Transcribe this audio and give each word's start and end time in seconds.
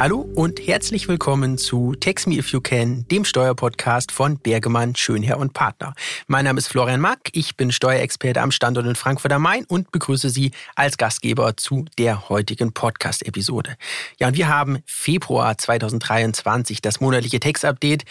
Hallo 0.00 0.26
und 0.34 0.66
herzlich 0.66 1.08
willkommen 1.08 1.58
zu 1.58 1.94
Text 1.94 2.26
Me 2.26 2.36
If 2.36 2.52
You 2.52 2.62
Can, 2.62 3.06
dem 3.08 3.26
Steuerpodcast 3.26 4.12
von 4.12 4.38
Bergemann, 4.38 4.96
Schönherr 4.96 5.36
und 5.36 5.52
Partner. 5.52 5.92
Mein 6.26 6.46
Name 6.46 6.56
ist 6.56 6.68
Florian 6.68 7.02
Mack, 7.02 7.28
ich 7.32 7.54
bin 7.54 7.70
Steuerexperte 7.70 8.40
am 8.40 8.50
Standort 8.50 8.86
in 8.86 8.94
Frankfurt 8.94 9.30
am 9.30 9.42
Main 9.42 9.66
und 9.66 9.92
begrüße 9.92 10.30
Sie 10.30 10.52
als 10.74 10.96
Gastgeber 10.96 11.54
zu 11.58 11.84
der 11.98 12.30
heutigen 12.30 12.72
Podcast-Episode. 12.72 13.76
Ja, 14.18 14.28
und 14.28 14.38
wir 14.38 14.48
haben 14.48 14.78
Februar 14.86 15.58
2023, 15.58 16.80
das 16.80 17.00
monatliche 17.00 17.38
Text-Update, 17.38 18.04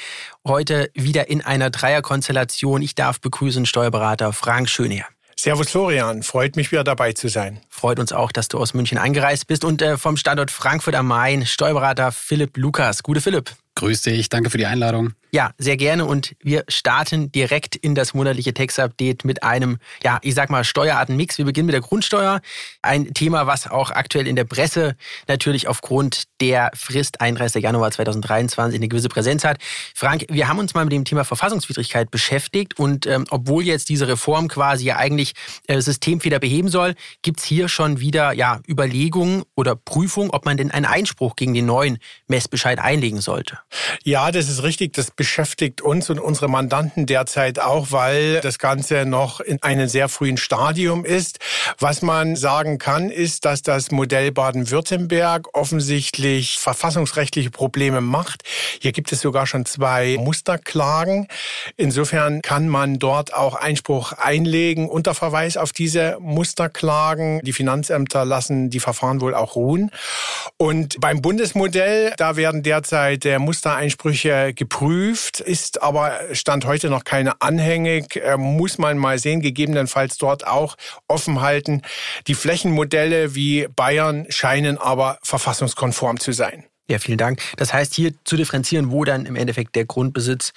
heute 0.45 0.91
wieder 0.93 1.27
in 1.27 1.41
einer 1.41 1.71
Dreierkonstellation. 1.71 2.83
Ich 2.83 2.93
darf 2.93 3.19
begrüßen 3.19 3.65
Steuerberater 3.65 4.31
Frank 4.31 4.69
Schönherr. 4.69 5.07
Servus 5.41 5.69
Florian, 5.69 6.21
freut 6.21 6.57
mich 6.57 6.69
wieder 6.73 6.83
dabei 6.83 7.13
zu 7.13 7.29
sein. 7.29 7.61
Freut 7.69 7.97
uns 7.97 8.11
auch, 8.11 8.33
dass 8.33 8.49
du 8.49 8.57
aus 8.57 8.73
München 8.73 8.97
eingereist 8.97 9.47
bist 9.47 9.63
und 9.63 9.81
äh, 9.81 9.97
vom 9.97 10.17
Standort 10.17 10.51
Frankfurt 10.51 10.95
am 10.95 11.07
Main 11.07 11.45
Steuerberater 11.45 12.11
Philipp 12.11 12.57
Lukas. 12.57 13.03
Gute 13.03 13.21
Philipp. 13.21 13.53
Grüß 13.75 14.01
dich, 14.01 14.27
danke 14.27 14.49
für 14.49 14.57
die 14.57 14.65
Einladung. 14.65 15.13
Ja, 15.31 15.51
sehr 15.57 15.77
gerne 15.77 16.05
und 16.05 16.35
wir 16.41 16.63
starten 16.67 17.31
direkt 17.31 17.75
in 17.75 17.93
das 17.93 18.15
monatliche 18.15 18.53
Text-Update 18.53 19.25
mit 19.25 19.43
einem, 19.43 19.77
ja, 20.03 20.17
ich 20.23 20.33
sag 20.33 20.49
mal 20.49 20.63
Steuerartenmix. 20.63 21.37
Wir 21.37 21.45
beginnen 21.45 21.67
mit 21.67 21.73
der 21.73 21.81
Grundsteuer, 21.81 22.41
ein 22.81 23.13
Thema, 23.13 23.45
was 23.45 23.67
auch 23.67 23.91
aktuell 23.91 24.27
in 24.27 24.35
der 24.35 24.45
Presse 24.45 24.95
natürlich 25.27 25.67
aufgrund 25.67 26.23
der 26.41 26.71
Frist 26.73 27.21
31. 27.21 27.61
Januar 27.61 27.91
2023 27.91 28.79
eine 28.79 28.87
gewisse 28.87 29.09
Präsenz 29.09 29.43
hat. 29.43 29.57
Frank, 29.93 30.25
wir 30.29 30.47
haben 30.47 30.57
uns 30.57 30.73
mal 30.73 30.85
mit 30.85 30.93
dem 30.93 31.05
Thema 31.05 31.23
Verfassungswidrigkeit 31.25 32.09
beschäftigt 32.09 32.79
und 32.79 33.05
ähm, 33.05 33.25
obwohl 33.29 33.63
jetzt 33.63 33.89
diese 33.89 34.07
Reform 34.07 34.47
quasi 34.47 34.85
ja 34.85 34.95
eigentlich 34.95 35.33
äh, 35.67 35.79
Systemfehler 35.79 36.39
beheben 36.39 36.69
soll, 36.69 36.95
gibt's 37.21 37.43
hier 37.43 37.69
schon 37.69 37.99
wieder 37.99 38.31
ja 38.33 38.61
Überlegungen 38.67 39.43
oder 39.55 39.75
Prüfungen, 39.75 40.31
ob 40.31 40.45
man 40.45 40.57
denn 40.57 40.71
einen 40.71 40.85
Einspruch 40.85 41.35
gegen 41.35 41.53
den 41.53 41.67
neuen 41.67 41.99
Messbescheid 42.27 42.79
einlegen 42.79 43.21
sollte. 43.21 43.59
Ja, 44.03 44.31
das 44.31 44.49
ist 44.49 44.63
richtig. 44.63 44.93
Das 44.93 45.11
beschäftigt 45.19 45.81
uns 45.81 46.09
und 46.09 46.19
unsere 46.19 46.49
Mandanten 46.49 47.05
derzeit 47.05 47.59
auch, 47.59 47.91
weil 47.91 48.41
das 48.41 48.57
Ganze 48.57 49.05
noch 49.05 49.39
in 49.39 49.61
einem 49.61 49.87
sehr 49.87 50.09
frühen 50.09 50.37
Stadium 50.37 51.05
ist. 51.05 51.37
Was 51.77 52.01
man 52.01 52.35
sagen 52.35 52.79
kann, 52.79 53.09
ist, 53.09 53.45
dass 53.45 53.61
das 53.61 53.91
Modell 53.91 54.31
Baden-Württemberg 54.31 55.47
offensichtlich 55.53 56.57
verfassungsrechtliche 56.57 57.51
Probleme 57.51 58.01
macht. 58.01 58.43
Hier 58.81 58.91
gibt 58.91 59.11
es 59.11 59.21
sogar 59.21 59.45
schon 59.45 59.65
zwei 59.65 60.17
Musterklagen. 60.19 61.27
Insofern 61.77 62.41
kann 62.41 62.67
man 62.67 62.99
dort 62.99 63.33
auch 63.33 63.55
Einspruch 63.55 64.13
einlegen 64.13 64.89
unter 64.89 65.13
Verweis 65.13 65.55
auf 65.57 65.71
diese 65.71 66.17
Musterklagen. 66.19 67.41
Die 67.43 67.53
Finanzämter 67.53 68.25
lassen 68.25 68.71
die 68.71 68.79
Verfahren 68.79 69.21
wohl 69.21 69.35
auch 69.35 69.55
ruhen. 69.55 69.91
Und 70.57 70.99
beim 70.99 71.21
Bundesmodell, 71.21 72.13
da 72.17 72.35
werden 72.35 72.63
derzeit 72.63 73.23
der 73.23 73.39
Muster 73.39 73.69
Mustereinsprüche 73.69 74.53
geprüft, 74.53 75.08
ist 75.39 75.81
aber 75.81 76.19
Stand 76.33 76.65
heute 76.65 76.89
noch 76.89 77.03
keine 77.03 77.41
anhängig. 77.41 78.21
Muss 78.37 78.77
man 78.77 78.97
mal 78.97 79.19
sehen, 79.19 79.41
gegebenenfalls 79.41 80.17
dort 80.17 80.45
auch 80.45 80.75
offen 81.07 81.41
halten. 81.41 81.81
Die 82.27 82.35
Flächenmodelle 82.35 83.35
wie 83.35 83.67
Bayern 83.75 84.25
scheinen 84.29 84.77
aber 84.77 85.19
verfassungskonform 85.23 86.19
zu 86.19 86.31
sein. 86.31 86.65
Ja, 86.89 86.97
vielen 86.97 87.17
Dank. 87.19 87.39
Das 87.57 87.71
heißt, 87.71 87.93
hier 87.93 88.13
zu 88.23 88.35
differenzieren, 88.35 88.91
wo 88.91 89.05
dann 89.05 89.25
im 89.25 89.35
Endeffekt 89.35 89.75
der 89.75 89.85
Grundbesitz 89.85 90.53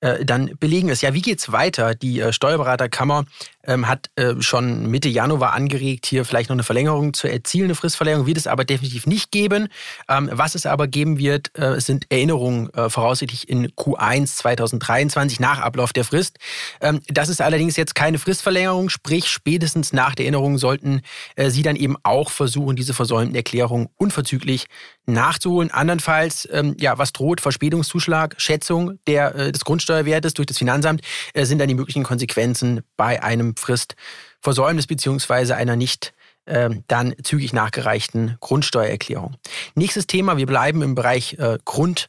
äh, 0.00 0.24
dann 0.24 0.56
belegen 0.58 0.88
ist. 0.88 1.00
Ja, 1.02 1.14
wie 1.14 1.22
geht's 1.22 1.52
weiter? 1.52 1.94
Die 1.94 2.20
äh, 2.20 2.32
Steuerberaterkammer 2.32 3.24
ähm, 3.66 3.88
hat 3.88 4.10
äh, 4.16 4.34
schon 4.40 4.90
Mitte 4.90 5.08
Januar 5.08 5.52
angeregt, 5.52 6.06
hier 6.06 6.24
vielleicht 6.24 6.50
noch 6.50 6.56
eine 6.56 6.62
Verlängerung 6.62 7.14
zu 7.14 7.28
erzielen. 7.28 7.66
Eine 7.66 7.74
Fristverlängerung 7.74 8.26
wird 8.26 8.38
es 8.38 8.46
aber 8.46 8.64
definitiv 8.64 9.06
nicht 9.06 9.30
geben. 9.30 9.68
Ähm, 10.08 10.30
was 10.32 10.54
es 10.54 10.66
aber 10.66 10.86
geben 10.86 11.18
wird, 11.18 11.56
äh, 11.58 11.80
sind 11.80 12.06
Erinnerungen 12.10 12.72
äh, 12.74 12.90
voraussichtlich 12.90 13.48
in 13.48 13.68
Q1 13.68 14.36
2023 14.36 15.40
nach 15.40 15.60
Ablauf 15.60 15.92
der 15.92 16.04
Frist. 16.04 16.38
Ähm, 16.80 17.00
das 17.08 17.28
ist 17.28 17.40
allerdings 17.40 17.76
jetzt 17.76 17.94
keine 17.94 18.18
Fristverlängerung, 18.18 18.88
sprich 18.88 19.28
spätestens 19.28 19.92
nach 19.92 20.14
der 20.14 20.26
Erinnerung 20.26 20.58
sollten 20.58 21.02
äh, 21.36 21.50
Sie 21.50 21.62
dann 21.62 21.76
eben 21.76 21.96
auch 22.02 22.30
versuchen, 22.30 22.76
diese 22.76 22.94
versäumten 22.94 23.34
Erklärungen 23.34 23.88
unverzüglich 23.96 24.66
nachzuholen. 25.06 25.70
Andernfalls, 25.70 26.48
ähm, 26.52 26.76
ja, 26.78 26.98
was 26.98 27.12
droht? 27.12 27.40
Verspätungszuschlag, 27.40 28.34
Schätzung 28.38 28.98
der, 29.06 29.34
äh, 29.34 29.52
des 29.52 29.64
Grundsteuerwertes 29.64 30.34
durch 30.34 30.46
das 30.46 30.58
Finanzamt 30.58 31.02
äh, 31.32 31.44
sind 31.44 31.58
dann 31.58 31.68
die 31.68 31.74
möglichen 31.74 32.02
Konsequenzen 32.02 32.80
bei 32.96 33.22
einem 33.22 33.55
Fristversäumnis 33.56 34.86
beziehungsweise 34.86 35.56
einer 35.56 35.76
nicht 35.76 36.14
ähm, 36.46 36.84
dann 36.88 37.14
zügig 37.22 37.52
nachgereichten 37.52 38.36
Grundsteuererklärung. 38.40 39.36
Nächstes 39.74 40.06
Thema, 40.06 40.36
wir 40.36 40.46
bleiben 40.46 40.82
im 40.82 40.94
Bereich 40.94 41.34
äh, 41.38 41.58
Grund. 41.64 42.08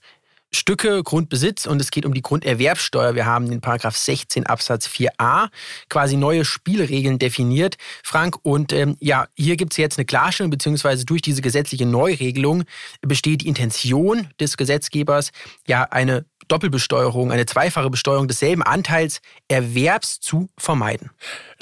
Grundbesitz 1.04 1.66
und 1.66 1.82
es 1.82 1.92
geht 1.92 2.06
um 2.06 2.14
die 2.14 2.22
Grunderwerbsteuer. 2.22 3.16
Wir 3.16 3.26
haben 3.26 3.50
den 3.50 3.62
Paragraph 3.62 3.98
16 3.98 4.46
Absatz 4.46 4.88
4a 4.88 5.50
quasi 5.90 6.16
neue 6.16 6.46
Spielregeln 6.46 7.20
definiert. 7.20 7.76
Frank, 8.02 8.38
und 8.44 8.72
ähm, 8.74 8.96
ja, 9.00 9.28
hier 9.36 9.58
gibt 9.58 9.74
es 9.74 9.78
jetzt 9.78 9.98
eine 9.98 10.06
Klarstellung, 10.06 10.50
beziehungsweise 10.50 11.06
durch 11.06 11.22
diese 11.22 11.42
gesetzliche 11.42 11.86
Neuregelung 11.86 12.64
besteht 13.02 13.42
die 13.42 13.48
Intention 13.48 14.30
des 14.40 14.58
Gesetzgebers, 14.58 15.32
ja, 15.68 15.84
eine 15.84 16.26
Doppelbesteuerung, 16.48 17.32
eine 17.32 17.46
zweifache 17.46 17.90
Besteuerung 17.90 18.28
desselben 18.28 18.64
Anteils 18.64 19.22
Erwerbs 19.48 20.20
zu 20.20 20.50
vermeiden. 20.58 21.12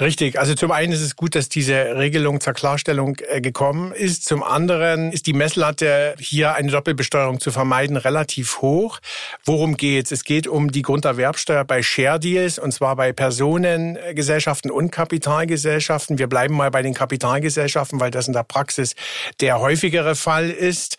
Richtig. 0.00 0.38
Also 0.38 0.54
zum 0.54 0.72
einen 0.72 0.92
ist 0.92 1.00
es 1.00 1.16
gut, 1.16 1.34
dass 1.34 1.48
diese 1.48 1.96
Regelung 1.96 2.40
zur 2.40 2.52
Klarstellung 2.52 3.16
äh, 3.28 3.40
gekommen 3.40 3.92
ist. 3.92 4.24
Zum 4.24 4.42
anderen 4.42 5.12
ist 5.12 5.26
die 5.26 5.32
Messlatte, 5.32 6.14
hier 6.18 6.54
eine 6.54 6.70
Doppelbesteuerung 6.70 7.40
zu 7.40 7.50
vermeiden, 7.50 7.96
relativ 7.96 8.60
hoch. 8.60 9.00
Worum 9.44 9.76
geht's? 9.76 10.12
Es 10.12 10.24
geht 10.24 10.46
um 10.48 10.72
die 10.72 10.82
Grunderwerbsteuer 10.82 11.64
bei 11.64 11.82
Share 11.82 12.20
Deals 12.20 12.58
und 12.58 12.72
zwar 12.72 12.96
bei 12.96 13.12
Personengesellschaften 13.12 14.70
und 14.70 14.90
Kapitalgesellschaften. 14.90 16.18
Wir 16.18 16.26
bleiben 16.26 16.54
mal 16.54 16.70
bei 16.70 16.82
den 16.82 16.94
Kapitalgesellschaften, 16.94 18.00
weil 18.00 18.10
das 18.10 18.26
in 18.26 18.34
der 18.34 18.44
Praxis 18.44 18.94
der 19.40 19.60
häufigere 19.60 20.14
Fall 20.14 20.50
ist. 20.50 20.96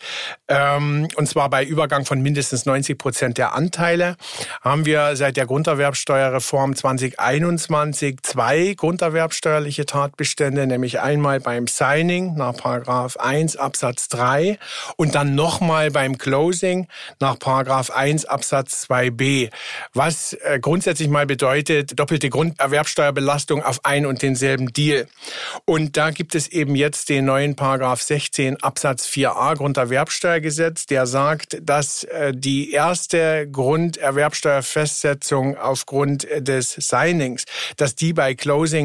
Ähm, 0.48 1.08
und 1.16 1.28
zwar 1.28 1.50
bei 1.50 1.64
Übergang 1.64 2.04
von 2.04 2.20
mindestens 2.20 2.66
90 2.66 2.98
Prozent 2.98 3.38
der 3.38 3.54
Anteile. 3.54 3.68
Anteile 3.78 4.16
haben 4.62 4.86
wir 4.86 5.16
seit 5.16 5.36
der 5.36 5.46
Grunderwerbsteuerreform 5.46 6.74
2021 6.74 8.22
zwei 8.22 8.74
grunderwerbsteuerliche 8.88 9.86
Tatbestände, 9.86 10.66
nämlich 10.66 11.00
einmal 11.00 11.40
beim 11.40 11.66
Signing 11.66 12.34
nach 12.36 12.56
Paragraph 12.56 13.16
1 13.16 13.56
Absatz 13.56 14.08
3 14.08 14.58
und 14.96 15.14
dann 15.14 15.34
nochmal 15.34 15.90
beim 15.90 16.18
Closing 16.18 16.86
nach 17.20 17.38
Paragraph 17.38 17.90
1 17.90 18.24
Absatz 18.26 18.86
2b, 18.88 19.50
was 19.94 20.34
äh, 20.34 20.58
grundsätzlich 20.60 21.08
mal 21.08 21.26
bedeutet 21.26 21.98
doppelte 21.98 22.30
Grunderwerbsteuerbelastung 22.30 23.62
auf 23.62 23.84
ein 23.84 24.06
und 24.06 24.22
denselben 24.22 24.72
Deal. 24.72 25.06
Und 25.64 25.96
da 25.96 26.10
gibt 26.10 26.34
es 26.34 26.48
eben 26.48 26.74
jetzt 26.74 27.08
den 27.08 27.24
neuen 27.24 27.56
Paragraph 27.56 28.02
16 28.02 28.62
Absatz 28.62 29.06
4a 29.06 29.56
Grunderwerbsteuergesetz, 29.56 30.86
der 30.86 31.06
sagt, 31.06 31.58
dass 31.62 32.04
äh, 32.04 32.32
die 32.34 32.72
erste 32.72 33.48
Grund 33.50 33.78
Grunderwerbsteuerfestsetzung 33.98 35.56
aufgrund 35.56 36.26
des 36.38 36.72
Signings, 36.72 37.44
dass 37.76 37.94
die 37.94 38.12
bei 38.12 38.34
Closing 38.34 38.77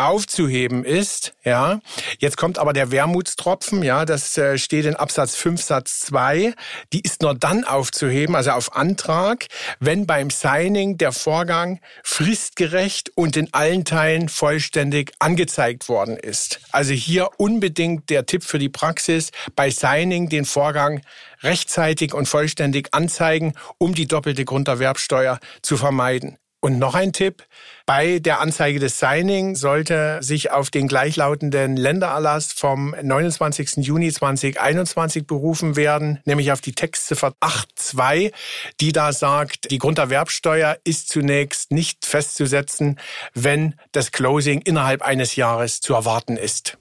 aufzuheben 0.00 0.84
ist, 0.84 1.34
ja. 1.44 1.80
Jetzt 2.18 2.36
kommt 2.36 2.58
aber 2.58 2.72
der 2.72 2.90
Wermutstropfen, 2.90 3.82
ja, 3.82 4.04
das 4.04 4.36
äh, 4.38 4.56
steht 4.56 4.86
in 4.86 4.96
Absatz 4.96 5.36
5 5.36 5.62
Satz 5.62 6.00
2. 6.00 6.54
Die 6.92 7.00
ist 7.00 7.20
nur 7.22 7.34
dann 7.34 7.64
aufzuheben, 7.64 8.34
also 8.34 8.52
auf 8.52 8.74
Antrag, 8.74 9.46
wenn 9.78 10.06
beim 10.06 10.30
Signing 10.30 10.96
der 10.96 11.12
Vorgang 11.12 11.80
fristgerecht 12.02 13.12
und 13.14 13.36
in 13.36 13.52
allen 13.52 13.84
Teilen 13.84 14.28
vollständig 14.28 15.12
angezeigt 15.18 15.88
worden 15.88 16.16
ist. 16.16 16.60
Also 16.72 16.92
hier 16.92 17.28
unbedingt 17.36 18.08
der 18.08 18.24
Tipp 18.24 18.42
für 18.42 18.58
die 18.58 18.70
Praxis, 18.70 19.30
bei 19.54 19.70
Signing 19.70 20.30
den 20.30 20.46
Vorgang 20.46 21.02
rechtzeitig 21.42 22.14
und 22.14 22.26
vollständig 22.26 22.88
anzeigen, 22.92 23.54
um 23.78 23.94
die 23.94 24.06
doppelte 24.06 24.44
Grunderwerbsteuer 24.44 25.38
zu 25.62 25.76
vermeiden. 25.76 26.38
Und 26.62 26.78
noch 26.78 26.94
ein 26.94 27.14
Tipp. 27.14 27.44
Bei 27.86 28.18
der 28.18 28.40
Anzeige 28.40 28.78
des 28.78 28.98
Signing 28.98 29.56
sollte 29.56 30.18
sich 30.20 30.50
auf 30.50 30.68
den 30.68 30.88
gleichlautenden 30.88 31.74
Ländererlass 31.74 32.52
vom 32.52 32.94
29. 33.02 33.78
Juni 33.78 34.12
2021 34.12 35.26
berufen 35.26 35.74
werden, 35.76 36.20
nämlich 36.26 36.52
auf 36.52 36.60
die 36.60 36.74
Textziffer 36.74 37.32
8.2, 37.40 38.32
die 38.78 38.92
da 38.92 39.14
sagt, 39.14 39.70
die 39.70 39.78
Grunderwerbsteuer 39.78 40.76
ist 40.84 41.08
zunächst 41.08 41.72
nicht 41.72 42.04
festzusetzen, 42.04 43.00
wenn 43.32 43.74
das 43.92 44.12
Closing 44.12 44.60
innerhalb 44.60 45.00
eines 45.00 45.36
Jahres 45.36 45.80
zu 45.80 45.94
erwarten 45.94 46.36
ist. 46.36 46.76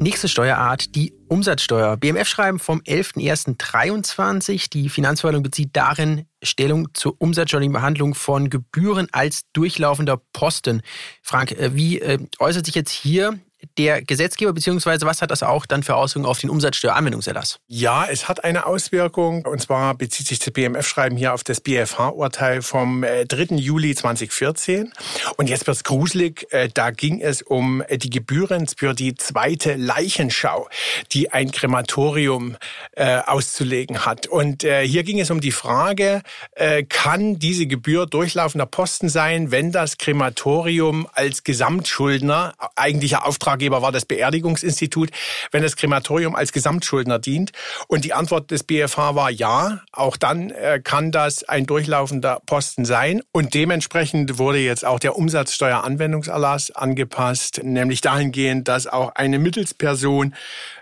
Nächste 0.00 0.28
Steuerart, 0.28 0.94
die 0.94 1.17
Umsatzsteuer. 1.28 1.96
BMF-Schreiben 1.96 2.58
vom 2.58 2.80
11.01.23. 2.80 4.70
Die 4.70 4.88
Finanzverwaltung 4.88 5.42
bezieht 5.42 5.70
darin 5.74 6.26
Stellung 6.42 6.88
zur 6.94 7.14
umsatzsteuerlichen 7.18 7.72
Behandlung 7.72 8.14
von 8.14 8.50
Gebühren 8.50 9.08
als 9.12 9.42
durchlaufender 9.52 10.20
Posten. 10.32 10.82
Frank, 11.22 11.52
äh, 11.52 11.74
wie 11.74 12.00
äh, 12.00 12.18
äußert 12.38 12.66
sich 12.66 12.74
jetzt 12.74 12.90
hier 12.90 13.38
der 13.76 14.02
Gesetzgeber, 14.02 14.52
beziehungsweise 14.52 15.06
was 15.06 15.22
hat 15.22 15.30
das 15.30 15.42
auch 15.42 15.66
dann 15.66 15.82
für 15.82 15.96
Auswirkungen 15.96 16.30
auf 16.30 16.40
den 16.40 16.50
Umsatzsteueranwendungserlass? 16.50 17.58
Ja, 17.66 18.06
es 18.06 18.28
hat 18.28 18.44
eine 18.44 18.66
Auswirkung. 18.66 19.44
Und 19.44 19.60
zwar 19.60 19.94
bezieht 19.94 20.28
sich 20.28 20.38
das 20.38 20.52
BMF-Schreiben 20.52 21.16
hier 21.16 21.34
auf 21.34 21.44
das 21.44 21.60
BFH-Urteil 21.60 22.62
vom 22.62 23.02
3. 23.02 23.24
Äh, 23.36 23.54
Juli 23.56 23.94
2014. 23.94 24.92
Und 25.36 25.48
jetzt 25.48 25.66
wird's 25.66 25.84
gruselig. 25.84 26.46
Äh, 26.50 26.68
da 26.72 26.90
ging 26.90 27.20
es 27.20 27.42
um 27.42 27.82
äh, 27.82 27.98
die 27.98 28.10
Gebühren 28.10 28.66
für 28.68 28.94
die 28.94 29.14
zweite 29.14 29.74
Leichenschau, 29.74 30.68
die 31.12 31.32
ein 31.32 31.50
Krematorium 31.50 32.56
auszulegen 32.96 34.04
hat. 34.04 34.26
Und 34.26 34.62
hier 34.62 35.02
ging 35.02 35.20
es 35.20 35.30
um 35.30 35.40
die 35.40 35.52
Frage, 35.52 36.22
kann 36.88 37.38
diese 37.38 37.66
Gebühr 37.66 38.06
durchlaufender 38.06 38.66
Posten 38.66 39.08
sein, 39.08 39.50
wenn 39.50 39.72
das 39.72 39.98
Krematorium 39.98 41.08
als 41.12 41.44
Gesamtschuldner, 41.44 42.54
eigentlicher 42.76 43.24
Auftraggeber 43.48 43.80
war 43.80 43.92
das 43.92 44.04
Beerdigungsinstitut, 44.04 45.08
wenn 45.52 45.62
das 45.62 45.74
Krematorium 45.76 46.34
als 46.34 46.52
Gesamtschuldner 46.52 47.18
dient? 47.18 47.52
Und 47.86 48.04
die 48.04 48.12
Antwort 48.12 48.50
des 48.50 48.62
BFH 48.62 49.14
war 49.14 49.30
ja, 49.30 49.80
auch 49.90 50.18
dann 50.18 50.50
äh, 50.50 50.82
kann 50.84 51.12
das 51.12 51.44
ein 51.44 51.64
durchlaufender 51.64 52.42
Posten 52.44 52.84
sein. 52.84 53.22
Und 53.32 53.54
dementsprechend 53.54 54.36
wurde 54.36 54.58
jetzt 54.58 54.84
auch 54.84 54.98
der 54.98 55.16
Umsatzsteueranwendungserlass 55.16 56.72
angepasst, 56.72 57.62
nämlich 57.64 58.02
dahingehend, 58.02 58.68
dass 58.68 58.86
auch 58.86 59.14
eine 59.14 59.38
Mittelsperson 59.38 60.34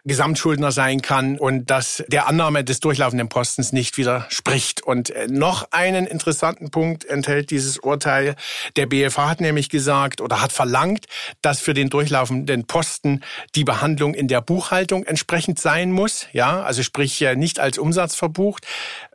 Gesamtschuldner 0.07 0.71
sein 0.71 1.03
kann 1.03 1.37
und 1.37 1.69
dass 1.69 2.03
der 2.09 2.29
Annahme 2.29 2.63
des 2.65 2.81
durchlaufenden 2.81 3.29
Postens 3.29 3.73
nicht 3.73 3.99
widerspricht. 3.99 4.83
Und 4.83 5.11
äh, 5.11 5.27
noch 5.29 5.69
einen 5.73 6.07
interessanten 6.07 6.71
Punkt 6.71 7.05
enthält 7.05 7.51
dieses 7.51 7.79
Urteil. 7.79 8.37
Der 8.77 8.87
BFH 8.87 9.29
hat 9.29 9.41
nämlich 9.41 9.69
gesagt 9.69 10.21
oder 10.21 10.41
hat 10.41 10.53
verlangt, 10.53 11.07
dass 11.43 11.61
für 11.61 11.75
den 11.75 11.91
durchlaufenden 11.91 12.56
Posten 12.65 13.23
die 13.55 13.65
Behandlung 13.65 14.15
in 14.15 14.29
der 14.29 14.41
Buchhaltung 14.41 15.05
entsprechend 15.05 15.59
sein 15.59 15.93
muss. 15.93 16.27
Ja, 16.33 16.63
also 16.63 16.83
sprich 16.83 17.21
äh, 17.23 17.37
nicht 17.37 17.61
als 17.61 17.79
Umsatz 17.79 18.15
verbucht. 18.15 18.67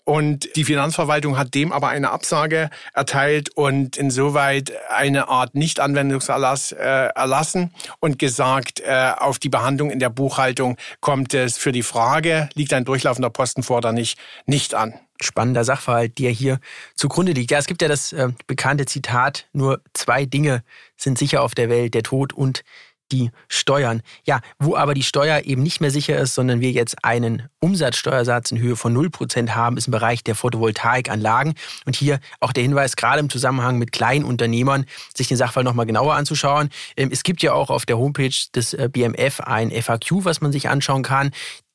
Und 0.03 0.55
die 0.55 0.63
Finanzverwaltung 0.63 1.38
hat 1.38 1.53
dem 1.53 1.71
aber 1.71 1.89
eine 1.89 2.09
Absage 2.09 2.69
erteilt 2.93 3.49
und 3.55 3.97
insoweit 3.97 4.73
eine 4.89 5.29
Art 5.29 5.53
Nichtanwendungserlass 5.55 6.71
äh, 6.71 6.79
erlassen 6.79 7.71
und 7.99 8.17
gesagt, 8.17 8.79
äh, 8.79 9.11
auf 9.17 9.38
die 9.38 9.49
Behandlung 9.49 9.91
in 9.91 9.99
der 9.99 10.09
Buchhaltung 10.09 10.77
kommt 11.01 11.33
es 11.33 11.57
für 11.57 11.71
die 11.71 11.83
Frage, 11.83 12.49
liegt 12.55 12.73
ein 12.73 12.83
durchlaufender 12.83 13.29
Posten 13.29 13.63
vor 13.63 13.77
oder 13.77 13.91
nicht, 13.91 14.17
nicht 14.45 14.73
an 14.73 14.95
spannender 15.23 15.63
Sachverhalt, 15.63 16.17
der 16.17 16.31
hier 16.31 16.59
zugrunde 16.95 17.31
liegt. 17.33 17.51
Ja, 17.51 17.59
es 17.59 17.67
gibt 17.67 17.81
ja 17.81 17.88
das 17.88 18.11
äh, 18.11 18.29
bekannte 18.47 18.85
Zitat, 18.85 19.47
nur 19.53 19.81
zwei 19.93 20.25
Dinge 20.25 20.63
sind 20.97 21.17
sicher 21.17 21.43
auf 21.43 21.53
der 21.55 21.69
Welt, 21.69 21.93
der 21.93 22.03
Tod 22.03 22.33
und 22.33 22.63
die 23.12 23.31
Steuern. 23.48 24.02
Ja, 24.25 24.42
wo 24.60 24.75
aber 24.75 24.94
die 24.94 25.04
Steuer 25.04 25.42
eben 25.44 25.63
nicht 25.63 25.81
mehr 25.81 25.92
sicher 25.92 26.18
ist, 26.18 26.36
sondern 26.36 26.62
wir 26.62 26.72
jetzt 26.72 27.04
einen 27.04 27.50
Umsatzsteuersatz 27.60 28.52
in 28.52 28.60
Höhe 28.60 28.75
von 28.75 28.96
0% 28.96 29.50
haben, 29.52 29.78
ist 29.78 29.88
im 29.88 29.92
Bereich 29.92 30.24
der 30.24 30.36
Photovoltaikanlagen. 30.36 31.54
Und 31.86 31.96
hier 31.96 32.19
auch 32.40 32.54
der 32.54 32.63
Hinweis, 32.63 32.96
gerade 32.96 33.19
im 33.19 33.30
Zusammenhang 33.30 33.78
mit 33.78 33.92
Kleinunternehmern, 33.92 34.86
sich 35.16 35.28
den 35.28 35.38
Sachverhalt 35.38 35.66
nochmal 35.66 35.86
genauer 35.86 36.16
anzuschauen. 36.16 36.69
Ähm, 36.98 37.10
es 37.12 37.24
gibt 37.24 37.42
ja 37.42 37.54
auch 37.54 37.69
auf 37.69 37.86
der 37.86 37.98
Homepage 37.98 38.36
des 38.56 38.74
äh, 38.74 38.90
BMF 38.92 39.42
ein 39.42 39.72
FAQ, 39.72 40.25
was 40.25 40.42
man 40.42 40.52
sich 40.52 40.69
anschauen 40.69 41.04
kann. 41.04 41.31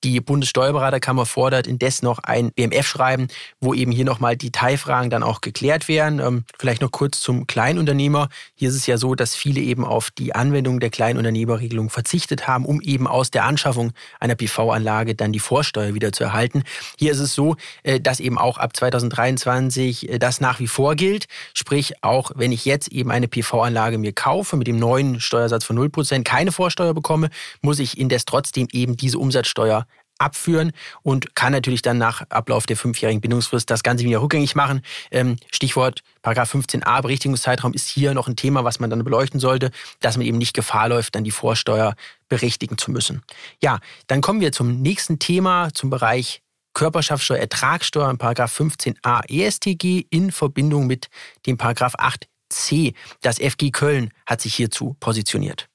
Die 0.06 0.20
Bundessteuerberaterkammer 0.20 1.26
fordert 1.26 1.67
indes 1.67 2.00
noch 2.00 2.20
ein 2.20 2.53
BMF-Schreiben, 2.53 3.26
wo 3.61 3.75
eben 3.75 3.91
hier 3.91 4.05
nochmal 4.05 4.37
Detailfragen 4.37 5.11
dann 5.11 5.25
auch 5.25 5.41
geklärt 5.41 5.88
werden. 5.88 6.20
Ähm, 6.20 6.44
vielleicht 6.61 6.81
noch 6.81 6.93
kurz 6.93 7.20
zum 7.20 7.49
Kleinunternehmer. 7.49 8.29
Hier 8.55 8.69
ist 8.69 8.76
es 8.76 8.87
ja 8.87 8.99
so, 8.99 9.17
dass 9.17 9.35
viele 9.35 9.61
eben 9.61 9.85
auf 9.85 10.12
die 10.12 10.32
Anwendung 10.32 10.79
der 10.79 10.91
Kleinunternehmerregelung 10.91 11.91
verzichtet 11.91 12.47
haben, 12.47 12.67
um 12.67 12.81
eben 12.82 13.08
aus 13.08 13.32
der 13.32 13.47
Anschaffung 13.47 13.94
einer 14.20 14.37
PV-Anlage 14.37 15.17
dann 15.17 15.32
die 15.32 15.41
Vorsteuer 15.41 15.94
wieder 15.94 16.12
zu 16.12 16.23
erhalten. 16.23 16.62
Hier 16.97 17.11
ist 17.11 17.19
es 17.19 17.35
so, 17.35 17.56
äh, 17.82 17.99
dass 17.99 18.20
eben 18.20 18.38
auch 18.38 18.59
ab 18.59 18.76
2023 18.76 20.09
äh, 20.09 20.19
das 20.20 20.41
nach 20.41 20.61
wie 20.61 20.69
vor 20.69 20.94
gilt. 20.94 21.26
Sprich, 21.52 21.94
auch 22.05 22.31
wenn 22.37 22.52
ich 22.52 22.64
jetzt 22.64 22.93
eben 22.93 23.11
eine 23.11 23.26
PV-Anlage 23.26 23.99
mir 23.99 24.12
kaufe 24.12 24.56
mit 24.56 24.69
dem 24.69 24.79
neuen 24.79 25.19
Steuersatz 25.20 25.64
von 25.64 25.76
0%, 25.76 26.23
keine 26.23 26.52
Vorsteuer 26.52 26.94
bekomme, 26.94 27.29
muss 27.61 27.81
ich 27.81 27.99
indes 27.99 28.25
trotzdem 28.25 28.69
eben 28.70 28.97
diese 28.97 29.19
Umsatzsteuer 29.19 29.85
abführen 30.18 30.72
und 31.02 31.34
kann 31.34 31.52
natürlich 31.52 31.82
dann 31.82 31.98
nach 31.98 32.22
Ablauf 32.30 32.66
der 32.66 32.76
fünfjährigen 32.76 33.20
Bindungsfrist 33.20 33.70
das 33.70 33.82
Ganze 33.82 34.04
wieder 34.04 34.22
rückgängig 34.22 34.54
machen. 34.54 34.82
Ähm, 35.10 35.36
Stichwort 35.50 36.02
Paragraph 36.22 36.54
15a 36.54 37.02
Berichtigungszeitraum 37.02 37.72
ist 37.72 37.88
hier 37.88 38.14
noch 38.14 38.28
ein 38.28 38.36
Thema, 38.36 38.64
was 38.64 38.80
man 38.80 38.90
dann 38.90 39.04
beleuchten 39.04 39.40
sollte, 39.40 39.70
dass 40.00 40.16
man 40.16 40.26
eben 40.26 40.38
nicht 40.38 40.54
Gefahr 40.54 40.88
läuft, 40.88 41.14
dann 41.14 41.24
die 41.24 41.30
Vorsteuer 41.30 41.94
berichtigen 42.28 42.78
zu 42.78 42.90
müssen. 42.90 43.22
Ja, 43.62 43.78
dann 44.06 44.20
kommen 44.20 44.40
wir 44.40 44.52
zum 44.52 44.82
nächsten 44.82 45.18
Thema, 45.18 45.68
zum 45.72 45.90
Bereich 45.90 46.42
Körperschaftssteuer, 46.74 47.38
Ertragssteuer 47.38 48.10
in 48.10 48.18
Paragraph 48.18 48.60
15a 48.60 49.22
ESTG 49.30 50.06
in 50.10 50.30
Verbindung 50.30 50.86
mit 50.86 51.08
dem 51.46 51.56
Paragraph 51.56 51.94
8c. 51.94 52.94
Das 53.22 53.38
FG 53.38 53.70
Köln 53.70 54.10
hat 54.26 54.42
sich 54.42 54.54
hierzu 54.54 54.94
positioniert. 55.00 55.68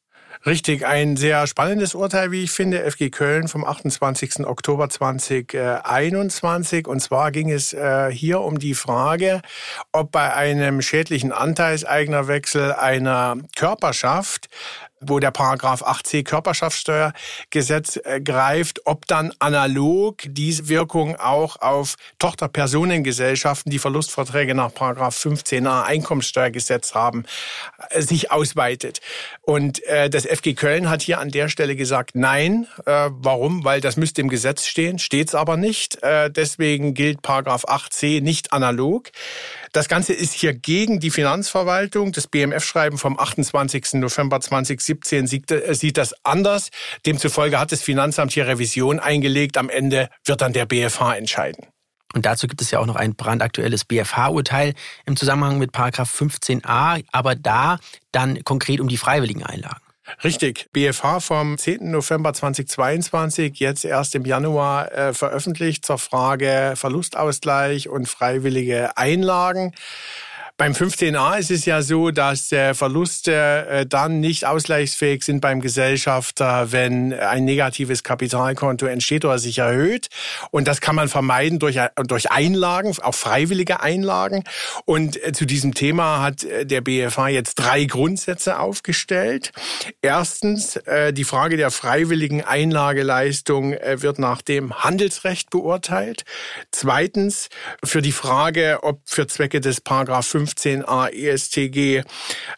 Richtig, 0.43 0.87
ein 0.87 1.17
sehr 1.17 1.45
spannendes 1.45 1.93
Urteil, 1.93 2.31
wie 2.31 2.43
ich 2.43 2.51
finde, 2.51 2.89
FG 2.89 3.11
Köln 3.11 3.47
vom 3.47 3.63
28. 3.63 4.47
Oktober 4.47 4.89
2021. 4.89 6.87
Und 6.87 6.99
zwar 6.99 7.31
ging 7.31 7.51
es 7.51 7.73
äh, 7.73 8.09
hier 8.11 8.41
um 8.41 8.57
die 8.57 8.73
Frage, 8.73 9.41
ob 9.91 10.11
bei 10.11 10.33
einem 10.33 10.81
schädlichen 10.81 11.31
Anteilseignerwechsel 11.31 12.73
einer 12.73 13.37
Körperschaft 13.55 14.49
wo 15.01 15.19
der 15.19 15.31
Paragraph 15.31 15.83
8c 15.83 16.23
Körperschaftssteuergesetz 16.23 17.99
äh, 18.03 18.21
greift, 18.21 18.81
ob 18.85 19.07
dann 19.07 19.33
analog 19.39 20.17
diese 20.25 20.69
Wirkung 20.69 21.15
auch 21.15 21.57
auf 21.61 21.95
Tochterpersonengesellschaften, 22.19 23.71
die 23.71 23.79
Verlustverträge 23.79 24.55
nach 24.55 24.73
Paragraph 24.73 25.17
15a 25.17 25.83
Einkommenssteuergesetz 25.83 26.93
haben, 26.93 27.25
äh, 27.89 28.01
sich 28.01 28.31
ausweitet. 28.31 29.01
Und 29.41 29.83
äh, 29.85 30.09
das 30.09 30.25
FG 30.25 30.53
Köln 30.53 30.89
hat 30.89 31.01
hier 31.01 31.19
an 31.19 31.29
der 31.29 31.49
Stelle 31.49 31.75
gesagt, 31.75 32.11
nein. 32.13 32.67
Äh, 32.85 33.09
warum? 33.11 33.63
Weil 33.63 33.81
das 33.81 33.97
müsste 33.97 34.21
im 34.21 34.29
Gesetz 34.29 34.65
stehen, 34.65 34.99
steht's 34.99 35.35
aber 35.35 35.57
nicht. 35.57 36.01
Äh, 36.03 36.29
deswegen 36.29 36.93
gilt 36.93 37.21
Paragraph 37.21 37.65
8c 37.65 38.21
nicht 38.21 38.53
analog. 38.53 39.09
Das 39.73 39.87
Ganze 39.87 40.11
ist 40.11 40.33
hier 40.33 40.53
gegen 40.53 40.99
die 40.99 41.11
Finanzverwaltung. 41.11 42.11
Das 42.11 42.27
BMF-Schreiben 42.27 42.97
vom 42.97 43.17
28. 43.17 43.93
November 43.93 44.41
2017 44.41 45.25
äh, 45.25 45.73
sieht 45.75 45.97
das 45.97 46.13
anders. 46.25 46.71
Demzufolge 47.05 47.57
hat 47.57 47.71
das 47.71 47.81
Finanzamt 47.81 48.33
hier 48.33 48.47
Revision 48.47 48.99
eingelegt. 48.99 49.57
Am 49.57 49.69
Ende 49.69 50.09
wird 50.25 50.41
dann 50.41 50.51
der 50.51 50.65
BFH 50.65 51.15
entscheiden. 51.15 51.67
Und 52.13 52.25
dazu 52.25 52.47
gibt 52.47 52.61
es 52.61 52.71
ja 52.71 52.79
auch 52.79 52.85
noch 52.85 52.97
ein 52.97 53.15
brandaktuelles 53.15 53.85
BFH-Urteil 53.85 54.73
im 55.05 55.15
Zusammenhang 55.15 55.57
mit 55.57 55.71
Paragraph 55.71 56.13
15a, 56.13 57.05
aber 57.13 57.35
da 57.35 57.77
dann 58.11 58.43
konkret 58.43 58.81
um 58.81 58.89
die 58.89 58.97
freiwilligen 58.97 59.43
Einlagen. 59.43 59.80
Richtig. 60.23 60.67
BFH 60.73 61.19
vom 61.19 61.57
10. 61.57 61.91
November 61.91 62.33
2022, 62.33 63.59
jetzt 63.59 63.85
erst 63.85 64.15
im 64.15 64.25
Januar 64.25 64.91
äh, 64.91 65.13
veröffentlicht 65.13 65.85
zur 65.85 65.97
Frage 65.97 66.73
Verlustausgleich 66.75 67.87
und 67.87 68.07
freiwillige 68.07 68.97
Einlagen. 68.97 69.73
Beim 70.61 70.73
15a 70.73 71.39
ist 71.39 71.49
es 71.49 71.65
ja 71.65 71.81
so, 71.81 72.11
dass 72.11 72.51
äh, 72.51 72.75
Verluste 72.75 73.65
äh, 73.67 73.85
dann 73.87 74.19
nicht 74.19 74.45
ausgleichsfähig 74.45 75.23
sind 75.23 75.41
beim 75.41 75.59
Gesellschafter, 75.59 76.71
wenn 76.71 77.13
ein 77.13 77.45
negatives 77.45 78.03
Kapitalkonto 78.03 78.85
entsteht 78.85 79.25
oder 79.25 79.39
sich 79.39 79.57
erhöht. 79.57 80.09
Und 80.51 80.67
das 80.67 80.79
kann 80.79 80.95
man 80.95 81.09
vermeiden 81.09 81.57
durch, 81.57 81.77
äh, 81.77 81.89
durch 82.05 82.29
Einlagen, 82.29 82.95
auch 83.01 83.15
freiwillige 83.15 83.81
Einlagen. 83.81 84.43
Und 84.85 85.17
zu 85.35 85.47
diesem 85.47 85.73
Thema 85.73 86.21
hat 86.21 86.45
der 86.45 86.81
BFH 86.81 87.29
jetzt 87.29 87.55
drei 87.55 87.85
Grundsätze 87.85 88.59
aufgestellt. 88.59 89.53
Erstens, 90.03 90.79
die 91.13 91.23
Frage 91.23 91.57
der 91.57 91.71
freiwilligen 91.71 92.43
Einlageleistung 92.43 93.71
wird 93.71 94.19
nach 94.19 94.41
dem 94.41 94.83
Handelsrecht 94.83 95.49
beurteilt. 95.49 96.23
Zweitens, 96.71 97.49
für 97.83 98.01
die 98.01 98.11
Frage, 98.11 98.79
ob 98.83 98.99
für 99.05 99.25
Zwecke 99.25 99.59
des 99.61 99.81
Paragraph 99.81 100.27
15 100.27 100.50
15a 100.51 101.09
ESTG 101.11 102.03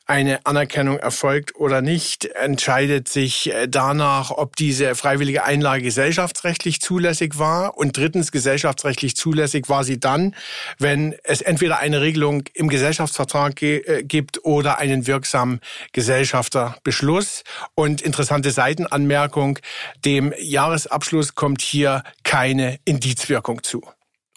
eine 0.05 0.45
Anerkennung 0.45 0.97
erfolgt 0.97 1.55
oder 1.55 1.81
nicht, 1.81 2.25
entscheidet 2.25 3.07
sich 3.07 3.51
äh, 3.51 3.67
danach, 3.67 4.31
ob 4.31 4.55
diese 4.55 4.95
freiwillige 4.95 5.43
Einlage 5.43 5.83
gesellschaftsrechtlich 5.83 6.81
zulässig 6.81 7.37
war. 7.39 7.77
Und 7.77 7.97
drittens, 7.97 8.31
gesellschaftsrechtlich 8.31 9.15
zulässig 9.15 9.69
war 9.69 9.83
sie 9.83 9.99
dann, 9.99 10.35
wenn 10.77 11.15
es 11.23 11.41
entweder 11.41 11.79
eine 11.79 12.01
Regelung 12.01 12.43
im 12.53 12.69
Gesellschaftsvertrag 12.69 13.61
äh, 13.61 14.03
gibt 14.03 14.43
oder 14.43 14.79
einen 14.79 15.07
wirksamen 15.07 15.59
Gesellschafterbeschluss. 15.91 17.43
Und 17.75 18.01
interessante 18.01 18.51
Seitenanmerkung, 18.51 19.59
dem 20.05 20.33
Jahresabschluss 20.39 21.35
kommt 21.35 21.61
hier 21.61 22.03
keine 22.23 22.79
Indizwirkung 22.85 23.63
zu. 23.63 23.81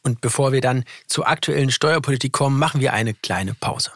Und 0.06 0.20
bevor 0.20 0.52
wir 0.52 0.60
dann 0.60 0.84
zur 1.08 1.26
aktuellen 1.26 1.72
Steuerpolitik 1.72 2.32
kommen, 2.32 2.60
machen 2.60 2.80
wir 2.80 2.92
eine 2.92 3.12
kleine 3.12 3.54
Pause. 3.54 3.90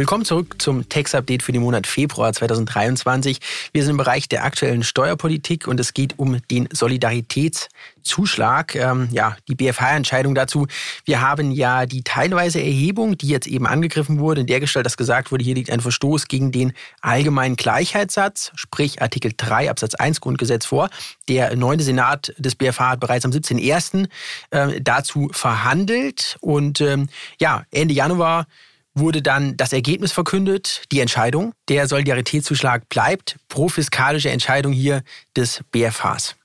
Willkommen 0.00 0.24
zurück 0.24 0.54
zum 0.56 0.88
Tax-Update 0.88 1.42
für 1.42 1.52
den 1.52 1.60
Monat 1.60 1.86
Februar 1.86 2.32
2023. 2.32 3.38
Wir 3.74 3.82
sind 3.82 3.90
im 3.90 3.96
Bereich 3.98 4.30
der 4.30 4.44
aktuellen 4.44 4.82
Steuerpolitik 4.82 5.68
und 5.68 5.78
es 5.78 5.92
geht 5.92 6.18
um 6.18 6.38
den 6.50 6.70
Solidaritätszuschlag. 6.72 8.76
Ähm, 8.76 9.10
ja, 9.12 9.36
die 9.46 9.56
BFH-Entscheidung 9.56 10.34
dazu. 10.34 10.66
Wir 11.04 11.20
haben 11.20 11.50
ja 11.50 11.84
die 11.84 12.02
teilweise 12.02 12.60
Erhebung, 12.60 13.18
die 13.18 13.28
jetzt 13.28 13.46
eben 13.46 13.66
angegriffen 13.66 14.20
wurde, 14.20 14.40
in 14.40 14.46
der 14.46 14.60
Gestalt, 14.60 14.86
dass 14.86 14.96
gesagt 14.96 15.32
wurde, 15.32 15.44
hier 15.44 15.54
liegt 15.54 15.70
ein 15.70 15.80
Verstoß 15.80 16.28
gegen 16.28 16.50
den 16.50 16.72
allgemeinen 17.02 17.56
Gleichheitssatz, 17.56 18.52
sprich 18.54 19.02
Artikel 19.02 19.34
3 19.36 19.68
Absatz 19.68 19.96
1 19.96 20.22
Grundgesetz 20.22 20.64
vor. 20.64 20.88
Der 21.28 21.54
neunte 21.56 21.84
Senat 21.84 22.32
des 22.38 22.54
BFH 22.54 22.92
hat 22.92 23.00
bereits 23.00 23.26
am 23.26 23.32
17.01. 23.32 24.08
Äh, 24.48 24.80
dazu 24.80 25.28
verhandelt 25.30 26.38
und 26.40 26.80
ähm, 26.80 27.10
ja, 27.38 27.64
Ende 27.70 27.92
Januar 27.92 28.46
wurde 28.94 29.22
dann 29.22 29.56
das 29.56 29.72
Ergebnis 29.72 30.12
verkündet, 30.12 30.82
die 30.92 31.00
Entscheidung. 31.00 31.52
Der 31.68 31.86
Solidaritätszuschlag 31.88 32.88
bleibt 32.88 33.36
pro 33.48 33.68
fiskalische 33.68 34.30
Entscheidung 34.30 34.72
hier 34.72 35.02
des 35.36 35.62
BFHs. 35.70 36.36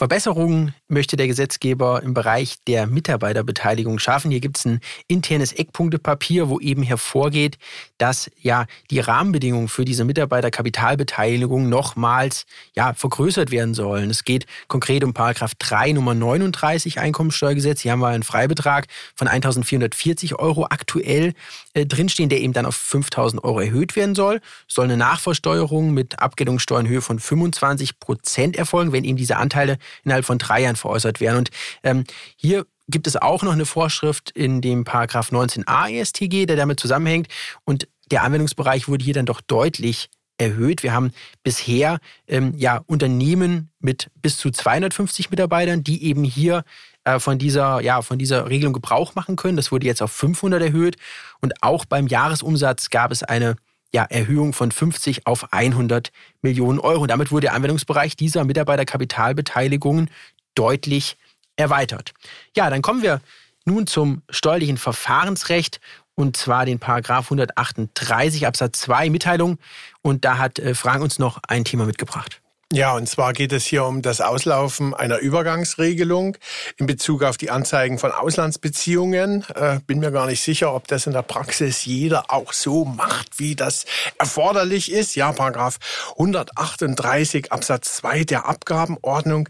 Verbesserungen 0.00 0.74
möchte 0.88 1.18
der 1.18 1.26
Gesetzgeber 1.26 2.02
im 2.02 2.14
Bereich 2.14 2.56
der 2.66 2.86
Mitarbeiterbeteiligung 2.86 3.98
schaffen. 3.98 4.30
Hier 4.30 4.40
gibt 4.40 4.56
es 4.56 4.64
ein 4.64 4.80
internes 5.08 5.52
Eckpunktepapier, 5.52 6.48
wo 6.48 6.58
eben 6.58 6.82
hervorgeht, 6.82 7.58
dass 7.98 8.30
ja 8.40 8.64
die 8.90 9.00
Rahmenbedingungen 9.00 9.68
für 9.68 9.84
diese 9.84 10.06
Mitarbeiterkapitalbeteiligung 10.06 11.68
nochmals 11.68 12.46
ja, 12.74 12.94
vergrößert 12.94 13.50
werden 13.50 13.74
sollen. 13.74 14.08
Es 14.08 14.24
geht 14.24 14.46
konkret 14.68 15.04
um 15.04 15.12
Paragraph 15.12 15.54
3 15.56 15.92
Nummer 15.92 16.14
39 16.14 16.98
Einkommensteuergesetz. 16.98 17.82
Hier 17.82 17.92
haben 17.92 18.00
wir 18.00 18.08
einen 18.08 18.22
Freibetrag 18.22 18.86
von 19.14 19.28
1.440 19.28 20.36
Euro 20.38 20.64
aktuell 20.64 21.34
äh, 21.74 21.84
drinstehen, 21.84 22.30
der 22.30 22.40
eben 22.40 22.54
dann 22.54 22.64
auf 22.64 22.74
5.000 22.74 23.44
Euro 23.44 23.60
erhöht 23.60 23.96
werden 23.96 24.14
soll. 24.14 24.40
Es 24.66 24.76
soll 24.76 24.86
eine 24.86 24.96
Nachversteuerung 24.96 25.92
mit 25.92 26.20
Abgeltungssteuer 26.20 26.80
in 26.80 26.88
Höhe 26.88 27.02
von 27.02 27.18
25 27.18 28.00
Prozent 28.00 28.56
erfolgen, 28.56 28.92
wenn 28.92 29.04
eben 29.04 29.18
diese 29.18 29.36
Anteile 29.36 29.76
innerhalb 30.04 30.24
von 30.24 30.38
drei 30.38 30.62
Jahren 30.62 30.76
veräußert 30.76 31.20
werden. 31.20 31.38
Und 31.38 31.50
ähm, 31.82 32.04
hier 32.36 32.66
gibt 32.88 33.06
es 33.06 33.16
auch 33.16 33.42
noch 33.42 33.52
eine 33.52 33.66
Vorschrift 33.66 34.30
in 34.30 34.60
dem 34.60 34.84
Paragraph 34.84 35.30
19a 35.30 35.90
ESTG, 35.90 36.46
der 36.46 36.56
damit 36.56 36.80
zusammenhängt. 36.80 37.28
Und 37.64 37.88
der 38.10 38.22
Anwendungsbereich 38.22 38.88
wurde 38.88 39.04
hier 39.04 39.14
dann 39.14 39.26
doch 39.26 39.40
deutlich 39.40 40.08
erhöht. 40.38 40.82
Wir 40.82 40.92
haben 40.92 41.12
bisher 41.42 41.98
ähm, 42.26 42.54
ja 42.56 42.80
Unternehmen 42.86 43.70
mit 43.78 44.10
bis 44.16 44.38
zu 44.38 44.50
250 44.50 45.30
Mitarbeitern, 45.30 45.84
die 45.84 46.04
eben 46.04 46.24
hier 46.24 46.64
äh, 47.04 47.18
von 47.18 47.38
dieser 47.38 47.80
ja 47.80 48.02
von 48.02 48.18
dieser 48.18 48.48
Regelung 48.48 48.72
Gebrauch 48.72 49.14
machen 49.14 49.36
können. 49.36 49.56
Das 49.56 49.70
wurde 49.70 49.86
jetzt 49.86 50.02
auf 50.02 50.12
500 50.12 50.62
erhöht 50.62 50.96
und 51.40 51.62
auch 51.62 51.84
beim 51.84 52.06
Jahresumsatz 52.06 52.90
gab 52.90 53.12
es 53.12 53.22
eine 53.22 53.56
ja, 53.92 54.04
Erhöhung 54.04 54.52
von 54.52 54.70
50 54.70 55.26
auf 55.26 55.52
100 55.52 56.12
Millionen 56.42 56.78
Euro. 56.78 57.06
Damit 57.06 57.32
wurde 57.32 57.46
der 57.46 57.54
Anwendungsbereich 57.54 58.16
dieser 58.16 58.44
Mitarbeiterkapitalbeteiligungen 58.44 60.10
deutlich 60.54 61.16
erweitert. 61.56 62.12
Ja, 62.56 62.70
dann 62.70 62.82
kommen 62.82 63.02
wir 63.02 63.20
nun 63.64 63.86
zum 63.86 64.22
steuerlichen 64.30 64.76
Verfahrensrecht 64.76 65.80
und 66.14 66.36
zwar 66.36 66.66
den 66.66 66.78
Paragraph 66.78 67.26
138 67.26 68.46
Absatz 68.46 68.80
2 68.80 69.10
Mitteilung. 69.10 69.58
Und 70.02 70.24
da 70.24 70.38
hat 70.38 70.58
äh, 70.58 70.74
Frank 70.74 71.02
uns 71.02 71.18
noch 71.18 71.40
ein 71.48 71.64
Thema 71.64 71.86
mitgebracht. 71.86 72.40
Ja, 72.72 72.94
und 72.94 73.08
zwar 73.08 73.32
geht 73.32 73.52
es 73.52 73.66
hier 73.66 73.84
um 73.84 74.00
das 74.00 74.20
Auslaufen 74.20 74.94
einer 74.94 75.18
Übergangsregelung 75.18 76.36
in 76.76 76.86
Bezug 76.86 77.24
auf 77.24 77.36
die 77.36 77.50
Anzeigen 77.50 77.98
von 77.98 78.12
Auslandsbeziehungen. 78.12 79.44
Äh, 79.56 79.80
bin 79.88 79.98
mir 79.98 80.12
gar 80.12 80.26
nicht 80.26 80.40
sicher, 80.40 80.72
ob 80.72 80.86
das 80.86 81.08
in 81.08 81.12
der 81.12 81.22
Praxis 81.22 81.84
jeder 81.84 82.30
auch 82.30 82.52
so 82.52 82.84
macht, 82.84 83.40
wie 83.40 83.56
das 83.56 83.86
erforderlich 84.18 84.92
ist. 84.92 85.16
Ja, 85.16 85.32
Paragraph 85.32 85.78
138 86.12 87.50
Absatz 87.50 87.96
2 87.96 88.22
der 88.22 88.46
Abgabenordnung. 88.46 89.48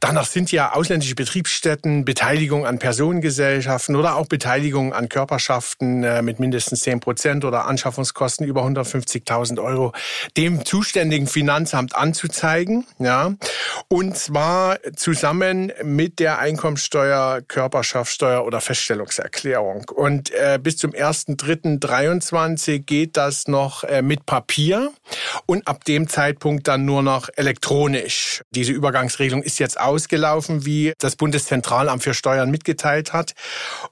Danach 0.00 0.26
sind 0.26 0.50
ja 0.50 0.72
ausländische 0.72 1.14
Betriebsstätten, 1.14 2.04
Beteiligung 2.04 2.66
an 2.66 2.80
Personengesellschaften 2.80 3.94
oder 3.94 4.16
auch 4.16 4.26
Beteiligung 4.26 4.92
an 4.92 5.08
Körperschaften 5.08 6.02
äh, 6.02 6.22
mit 6.22 6.40
mindestens 6.40 6.80
10 6.80 6.98
Prozent 6.98 7.44
oder 7.44 7.66
Anschaffungskosten 7.66 8.44
über 8.44 8.64
150.000 8.64 9.62
Euro 9.62 9.92
dem 10.36 10.64
zuständigen 10.64 11.28
Finanzamt 11.28 11.94
anzuzeigen 11.94 12.47
zeigen, 12.48 12.86
ja. 12.98 13.34
Und 13.88 14.16
zwar 14.16 14.78
zusammen 14.96 15.72
mit 15.82 16.18
der 16.18 16.38
Einkommensteuer, 16.38 17.42
Körperschaftssteuer 17.46 18.44
oder 18.44 18.60
Feststellungserklärung. 18.60 19.90
Und 19.94 20.30
äh, 20.30 20.58
bis 20.62 20.78
zum 20.78 20.92
1.3.23 20.92 22.80
geht 22.80 23.16
das 23.18 23.48
noch 23.48 23.84
äh, 23.84 24.00
mit 24.02 24.24
Papier 24.24 24.90
und 25.46 25.68
ab 25.68 25.84
dem 25.84 26.08
Zeitpunkt 26.08 26.68
dann 26.68 26.86
nur 26.86 27.02
noch 27.02 27.28
elektronisch. 27.36 28.42
Diese 28.50 28.72
Übergangsregelung 28.72 29.42
ist 29.42 29.58
jetzt 29.58 29.78
ausgelaufen, 29.78 30.64
wie 30.64 30.94
das 30.98 31.16
Bundeszentralamt 31.16 32.02
für 32.02 32.14
Steuern 32.14 32.50
mitgeteilt 32.50 33.12
hat. 33.12 33.34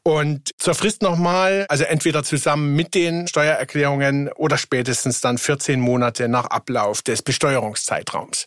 Und 0.03 0.51
zur 0.59 0.75
Frist 0.75 1.03
nochmal, 1.03 1.67
also 1.69 1.85
entweder 1.85 2.25
zusammen 2.25 2.75
mit 2.75 2.95
den 2.95 3.29
Steuererklärungen 3.29 4.31
oder 4.33 4.57
spätestens 4.57 5.21
dann 5.21 5.37
14 5.37 5.79
Monate 5.79 6.29
nach 6.29 6.47
Ablauf 6.47 7.03
des 7.03 7.23
Besteuerungszeitraums. 7.23 8.46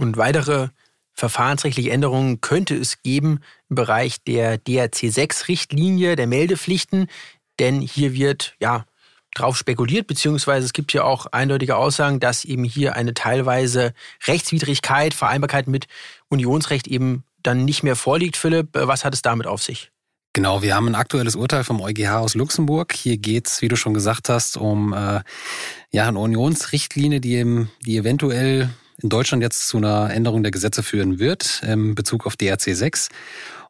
Und 0.00 0.16
weitere 0.16 0.68
verfahrensrechtliche 1.12 1.90
Änderungen 1.90 2.40
könnte 2.40 2.74
es 2.74 3.02
geben 3.02 3.40
im 3.68 3.76
Bereich 3.76 4.24
der 4.24 4.58
DRC6-Richtlinie, 4.58 6.16
der 6.16 6.26
Meldepflichten, 6.26 7.08
denn 7.58 7.82
hier 7.82 8.14
wird 8.14 8.54
ja 8.60 8.86
drauf 9.34 9.58
spekuliert, 9.58 10.06
beziehungsweise 10.06 10.64
es 10.64 10.72
gibt 10.72 10.94
ja 10.94 11.04
auch 11.04 11.26
eindeutige 11.26 11.76
Aussagen, 11.76 12.18
dass 12.18 12.46
eben 12.46 12.64
hier 12.64 12.96
eine 12.96 13.12
teilweise 13.12 13.92
Rechtswidrigkeit, 14.26 15.12
Vereinbarkeit 15.12 15.68
mit 15.68 15.86
Unionsrecht 16.30 16.88
eben 16.88 17.24
dann 17.42 17.66
nicht 17.66 17.82
mehr 17.82 17.94
vorliegt. 17.94 18.38
Philipp, 18.38 18.68
was 18.72 19.04
hat 19.04 19.12
es 19.12 19.20
damit 19.20 19.46
auf 19.46 19.62
sich? 19.62 19.92
Genau, 20.32 20.62
wir 20.62 20.74
haben 20.74 20.88
ein 20.88 20.94
aktuelles 20.94 21.36
Urteil 21.36 21.62
vom 21.62 21.82
EuGH 21.82 22.20
aus 22.20 22.34
Luxemburg. 22.34 22.94
Hier 22.94 23.18
geht's, 23.18 23.60
wie 23.60 23.68
du 23.68 23.76
schon 23.76 23.92
gesagt 23.92 24.30
hast, 24.30 24.56
um 24.56 24.94
äh, 24.94 25.20
ja 25.90 26.08
eine 26.08 26.18
Unionsrichtlinie, 26.18 27.20
die, 27.20 27.34
eben, 27.34 27.70
die 27.84 27.98
eventuell 27.98 28.70
in 29.02 29.08
Deutschland 29.08 29.42
jetzt 29.42 29.68
zu 29.68 29.78
einer 29.78 30.10
Änderung 30.10 30.42
der 30.42 30.52
Gesetze 30.52 30.82
führen 30.82 31.18
wird 31.18 31.62
in 31.66 31.94
Bezug 31.94 32.26
auf 32.26 32.36
DRC 32.36 32.74
6. 32.74 33.08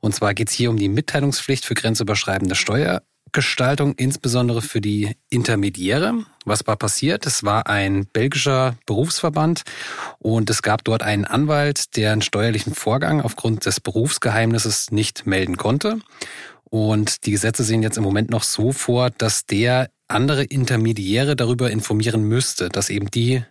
Und 0.01 0.15
zwar 0.15 0.35
geht 0.35 0.49
es 0.49 0.55
hier 0.55 0.71
um 0.71 0.77
die 0.77 0.89
Mitteilungspflicht 0.89 1.65
für 1.65 1.75
grenzüberschreitende 1.75 2.55
Steuergestaltung, 2.55 3.95
insbesondere 3.95 4.63
für 4.63 4.81
die 4.81 5.17
Intermediäre. 5.29 6.25
Was 6.45 6.67
war 6.67 6.77
passiert? 6.77 7.27
Es 7.27 7.45
war 7.45 7.67
ein 7.67 8.07
belgischer 8.07 8.77
Berufsverband 8.87 9.63
und 10.19 10.49
es 10.51 10.63
gab 10.63 10.85
dort 10.85 11.03
einen 11.03 11.27
Anwalt, 11.27 11.97
der 11.97 12.13
einen 12.13 12.23
steuerlichen 12.23 12.75
Vorgang 12.75 13.21
aufgrund 13.21 13.67
des 13.67 13.81
Berufsgeheimnisses 13.81 14.91
nicht 14.91 15.27
melden 15.27 15.57
konnte. 15.57 16.01
Und 16.65 17.27
die 17.27 17.33
Gesetze 17.33 17.65
sehen 17.65 17.83
jetzt 17.83 17.99
im 17.99 18.05
Moment 18.05 18.31
noch 18.31 18.45
so 18.45 18.73
vor, 18.73 19.11
dass 19.11 19.45
der 19.45 19.91
andere 20.09 20.45
Intermediäre 20.45 21.37
darüber 21.37 21.71
informieren 21.71 22.23
müsste, 22.23 22.69
dass 22.69 22.91
eben 22.91 23.11
die 23.11 23.43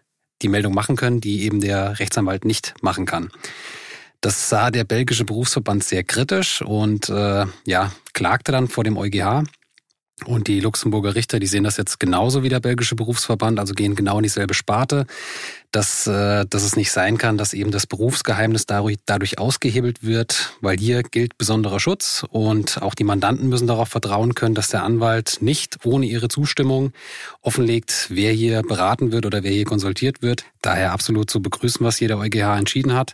die 0.41 0.47
Meldung 0.47 0.73
machen 0.73 0.95
können, 0.95 1.21
die 1.21 1.43
eben 1.43 1.61
der 1.61 1.99
Rechtsanwalt 1.99 2.45
nicht 2.45 2.73
machen 2.81 3.05
kann. 3.05 3.29
Das 4.21 4.49
sah 4.49 4.69
der 4.69 4.83
belgische 4.83 5.25
Berufsverband 5.25 5.83
sehr 5.83 6.03
kritisch 6.03 6.61
und 6.61 7.09
äh, 7.09 7.45
ja, 7.65 7.91
klagte 8.13 8.51
dann 8.51 8.67
vor 8.67 8.83
dem 8.83 8.97
EuGH. 8.97 9.43
Und 10.25 10.47
die 10.47 10.59
Luxemburger 10.59 11.15
Richter, 11.15 11.39
die 11.39 11.47
sehen 11.47 11.63
das 11.63 11.77
jetzt 11.77 11.97
genauso 11.97 12.43
wie 12.43 12.49
der 12.49 12.59
belgische 12.59 12.95
Berufsverband, 12.95 13.57
also 13.57 13.73
gehen 13.73 13.95
genau 13.95 14.17
in 14.17 14.23
dieselbe 14.23 14.53
Sparte 14.53 15.05
dass, 15.71 16.07
äh, 16.07 16.45
dass 16.49 16.63
es 16.63 16.75
nicht 16.75 16.91
sein 16.91 17.17
kann, 17.17 17.37
dass 17.37 17.53
eben 17.53 17.71
das 17.71 17.85
Berufsgeheimnis 17.85 18.65
dadurch, 18.65 18.97
dadurch 19.05 19.37
ausgehebelt 19.37 20.03
wird, 20.03 20.53
weil 20.61 20.77
hier 20.77 21.03
gilt 21.03 21.37
besonderer 21.37 21.79
Schutz 21.79 22.25
und 22.29 22.81
auch 22.81 22.95
die 22.95 23.03
Mandanten 23.03 23.49
müssen 23.49 23.67
darauf 23.67 23.89
vertrauen 23.89 24.33
können, 24.35 24.55
dass 24.55 24.69
der 24.69 24.83
Anwalt 24.83 25.37
nicht 25.41 25.85
ohne 25.85 26.05
ihre 26.05 26.27
Zustimmung 26.27 26.91
offenlegt, 27.41 28.07
wer 28.09 28.31
hier 28.31 28.63
beraten 28.63 29.11
wird 29.11 29.25
oder 29.25 29.43
wer 29.43 29.51
hier 29.51 29.65
konsultiert 29.65 30.21
wird. 30.21 30.45
Daher 30.61 30.91
absolut 30.91 31.29
zu 31.29 31.41
begrüßen, 31.41 31.85
was 31.85 31.97
hier 31.97 32.07
der 32.07 32.17
EuGH 32.17 32.57
entschieden 32.57 32.93
hat. 32.93 33.13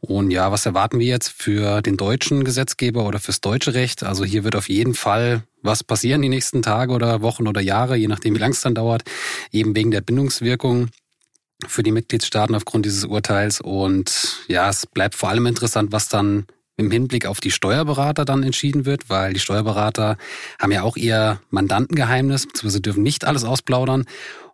Und 0.00 0.30
ja, 0.30 0.50
was 0.50 0.66
erwarten 0.66 0.98
wir 0.98 1.06
jetzt 1.06 1.28
für 1.28 1.82
den 1.82 1.96
deutschen 1.96 2.44
Gesetzgeber 2.44 3.06
oder 3.06 3.18
fürs 3.18 3.40
deutsche 3.40 3.74
Recht? 3.74 4.02
Also 4.02 4.24
hier 4.24 4.44
wird 4.44 4.56
auf 4.56 4.68
jeden 4.68 4.94
Fall 4.94 5.42
was 5.62 5.84
passieren 5.84 6.22
die 6.22 6.28
nächsten 6.28 6.62
Tage 6.62 6.92
oder 6.92 7.20
Wochen 7.22 7.46
oder 7.46 7.60
Jahre, 7.60 7.96
je 7.96 8.08
nachdem 8.08 8.34
wie 8.34 8.38
lang 8.38 8.52
es 8.52 8.62
dann 8.62 8.74
dauert, 8.74 9.02
eben 9.52 9.76
wegen 9.76 9.90
der 9.90 10.00
Bindungswirkung 10.00 10.88
für 11.66 11.82
die 11.82 11.92
Mitgliedstaaten 11.92 12.54
aufgrund 12.54 12.86
dieses 12.86 13.04
Urteils. 13.04 13.60
Und 13.60 14.44
ja, 14.48 14.68
es 14.68 14.86
bleibt 14.86 15.14
vor 15.14 15.28
allem 15.28 15.46
interessant, 15.46 15.92
was 15.92 16.08
dann 16.08 16.46
im 16.76 16.90
Hinblick 16.90 17.26
auf 17.26 17.40
die 17.40 17.50
Steuerberater 17.50 18.24
dann 18.24 18.42
entschieden 18.42 18.86
wird, 18.86 19.10
weil 19.10 19.34
die 19.34 19.40
Steuerberater 19.40 20.16
haben 20.58 20.72
ja 20.72 20.82
auch 20.82 20.96
ihr 20.96 21.40
Mandantengeheimnis, 21.50 22.46
beziehungsweise 22.46 22.80
dürfen 22.80 23.02
nicht 23.02 23.26
alles 23.26 23.44
ausplaudern. 23.44 24.06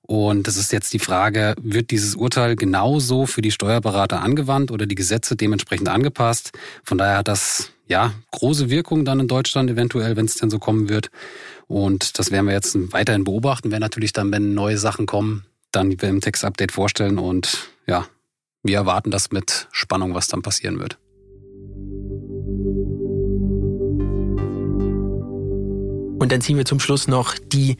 Und 0.02 0.46
das 0.46 0.56
ist 0.56 0.72
jetzt 0.72 0.92
die 0.92 0.98
Frage, 1.00 1.54
wird 1.60 1.90
dieses 1.90 2.14
Urteil 2.14 2.54
genauso 2.54 3.26
für 3.26 3.42
die 3.42 3.50
Steuerberater 3.50 4.22
angewandt 4.22 4.70
oder 4.70 4.86
die 4.86 4.94
Gesetze 4.94 5.34
dementsprechend 5.34 5.88
angepasst? 5.88 6.52
Von 6.84 6.98
daher 6.98 7.18
hat 7.18 7.28
das 7.28 7.72
ja, 7.88 8.12
große 8.32 8.70
Wirkung 8.70 9.04
dann 9.04 9.20
in 9.20 9.28
Deutschland 9.28 9.70
eventuell, 9.70 10.16
wenn 10.16 10.26
es 10.26 10.36
denn 10.36 10.50
so 10.50 10.58
kommen 10.58 10.88
wird. 10.88 11.10
Und 11.66 12.18
das 12.18 12.30
werden 12.30 12.46
wir 12.46 12.54
jetzt 12.54 12.76
weiterhin 12.92 13.24
beobachten, 13.24 13.70
werden 13.70 13.82
natürlich 13.82 14.12
dann, 14.12 14.30
wenn 14.30 14.54
neue 14.54 14.78
Sachen 14.78 15.06
kommen, 15.06 15.44
dann 15.76 15.92
im 15.92 16.20
Text-Update 16.20 16.72
vorstellen 16.72 17.18
und 17.18 17.70
ja, 17.86 18.06
wir 18.62 18.76
erwarten 18.76 19.10
das 19.10 19.30
mit 19.30 19.68
Spannung, 19.70 20.14
was 20.14 20.26
dann 20.26 20.42
passieren 20.42 20.78
wird. 20.78 20.98
Und 26.18 26.32
dann 26.32 26.40
ziehen 26.40 26.56
wir 26.56 26.64
zum 26.64 26.80
Schluss 26.80 27.06
noch 27.06 27.34
die 27.38 27.76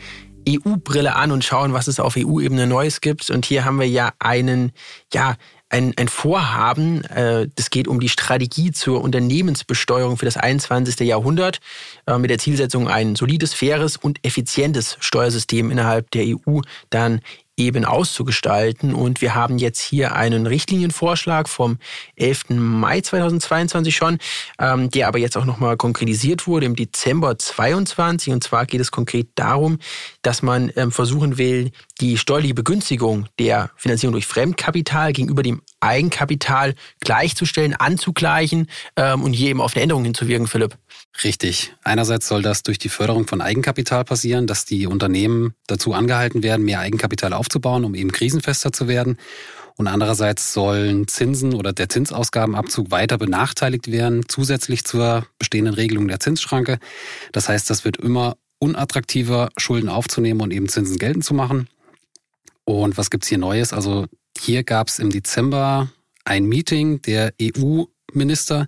EU-Brille 0.49 1.17
an 1.17 1.33
und 1.33 1.43
schauen, 1.43 1.73
was 1.73 1.89
es 1.89 1.99
auf 1.99 2.17
EU-Ebene 2.17 2.67
Neues 2.67 3.01
gibt. 3.01 3.31
Und 3.31 3.47
hier 3.47 3.65
haben 3.65 3.81
wir 3.81 3.89
ja 3.89 4.13
einen, 4.21 4.73
ja, 5.13 5.35
ein, 5.69 5.95
ein 5.97 6.07
Vorhaben. 6.07 7.03
Äh, 7.05 7.49
das 7.57 7.71
geht 7.71 7.89
um 7.89 7.99
die 7.99 8.09
Strategie 8.09 8.71
zur 8.71 9.03
Unternehmensbesteuerung 9.03 10.17
für 10.17 10.27
das 10.27 10.37
21. 10.37 11.01
Jahrhundert 11.01 11.59
äh, 12.07 12.19
mit 12.19 12.31
der 12.31 12.39
Zielsetzung, 12.39 12.87
ein 12.87 13.17
solides, 13.17 13.55
faires 13.55 13.97
und 13.97 14.25
effizientes 14.25 14.97
Steuersystem 15.01 15.71
innerhalb 15.73 16.11
der 16.13 16.27
EU 16.27 16.61
dann 16.91 17.21
eben 17.57 17.85
auszugestalten. 17.85 18.95
Und 18.95 19.21
wir 19.21 19.35
haben 19.35 19.59
jetzt 19.59 19.81
hier 19.81 20.15
einen 20.15 20.47
Richtlinienvorschlag 20.47 21.49
vom 21.49 21.79
11. 22.17 22.51
Mai 22.51 23.01
2022 23.01 23.97
schon, 23.97 24.19
ähm, 24.59 24.91
der 24.91 25.09
aber 25.09 25.19
jetzt 25.19 25.37
auch 25.37 25.45
nochmal 25.45 25.77
konkretisiert 25.77 26.47
wurde 26.47 26.67
im 26.67 26.77
Dezember 26.77 27.39
22. 27.39 28.33
Und 28.33 28.45
zwar 28.45 28.67
geht 28.67 28.81
es 28.81 28.91
konkret 28.91 29.29
darum, 29.35 29.79
dass 30.23 30.43
man 30.43 30.71
ähm, 30.77 30.93
versuchen 30.93 31.39
will, 31.39 31.71
die 32.01 32.19
steuerliche 32.19 32.55
Begünstigung 32.55 33.27
der 33.39 33.71
Finanzierung 33.77 34.13
durch 34.13 34.27
Fremdkapital 34.27 35.13
gegenüber 35.13 35.43
dem 35.43 35.63
Eigenkapital 35.81 36.75
gleichzustellen, 37.01 37.75
anzugleichen 37.75 38.69
ähm, 38.97 39.23
und 39.23 39.33
hier 39.33 39.51
eben 39.51 39.61
auf 39.61 39.75
eine 39.75 39.83
Änderung 39.83 40.05
hinzuwirken, 40.05 40.47
Philipp. 40.47 40.77
Richtig. 41.23 41.75
Einerseits 41.83 42.29
soll 42.29 42.43
das 42.43 42.63
durch 42.63 42.79
die 42.79 42.89
Förderung 42.89 43.27
von 43.27 43.41
Eigenkapital 43.41 44.05
passieren, 44.05 44.47
dass 44.47 44.65
die 44.65 44.87
Unternehmen 44.87 45.55
dazu 45.67 45.93
angehalten 45.93 46.43
werden, 46.43 46.65
mehr 46.65 46.81
Eigenkapital 46.81 47.33
aufzubauen, 47.33 47.85
um 47.85 47.95
eben 47.95 48.13
krisenfester 48.13 48.73
zu 48.73 48.89
werden. 48.89 49.19
Und 49.77 49.89
andererseits 49.89 50.55
sollen 50.55 51.07
Zinsen 51.07 51.55
oder 51.55 51.73
der 51.73 51.89
Zinsausgabenabzug 51.89 52.91
weiter 52.91 53.19
benachteiligt 53.19 53.91
werden, 53.91 54.25
zusätzlich 54.27 54.85
zur 54.85 55.27
bestehenden 55.39 55.75
Regelung 55.75 56.09
der 56.09 56.21
Zinsschranke. 56.21 56.79
Das 57.33 57.49
heißt, 57.49 57.69
das 57.69 57.85
wird 57.85 57.99
immer 57.99 58.37
unattraktiver, 58.59 59.51
Schulden 59.59 59.91
aufzunehmen 59.91 60.41
und 60.41 60.51
eben 60.51 60.69
Zinsen 60.69 60.99
geltend 60.99 61.25
zu 61.25 61.35
machen. 61.35 61.69
Und 62.65 62.97
was 62.97 63.11
gibt's 63.11 63.29
hier 63.29 63.39
Neues? 63.39 63.75
Also 63.75 64.07
hier 64.39 64.65
gab's 64.65 64.99
im 64.99 65.11
Dezember 65.11 65.91
ein 66.25 66.47
Meeting 66.47 67.03
der 67.03 67.33
EU-Minister 67.41 68.67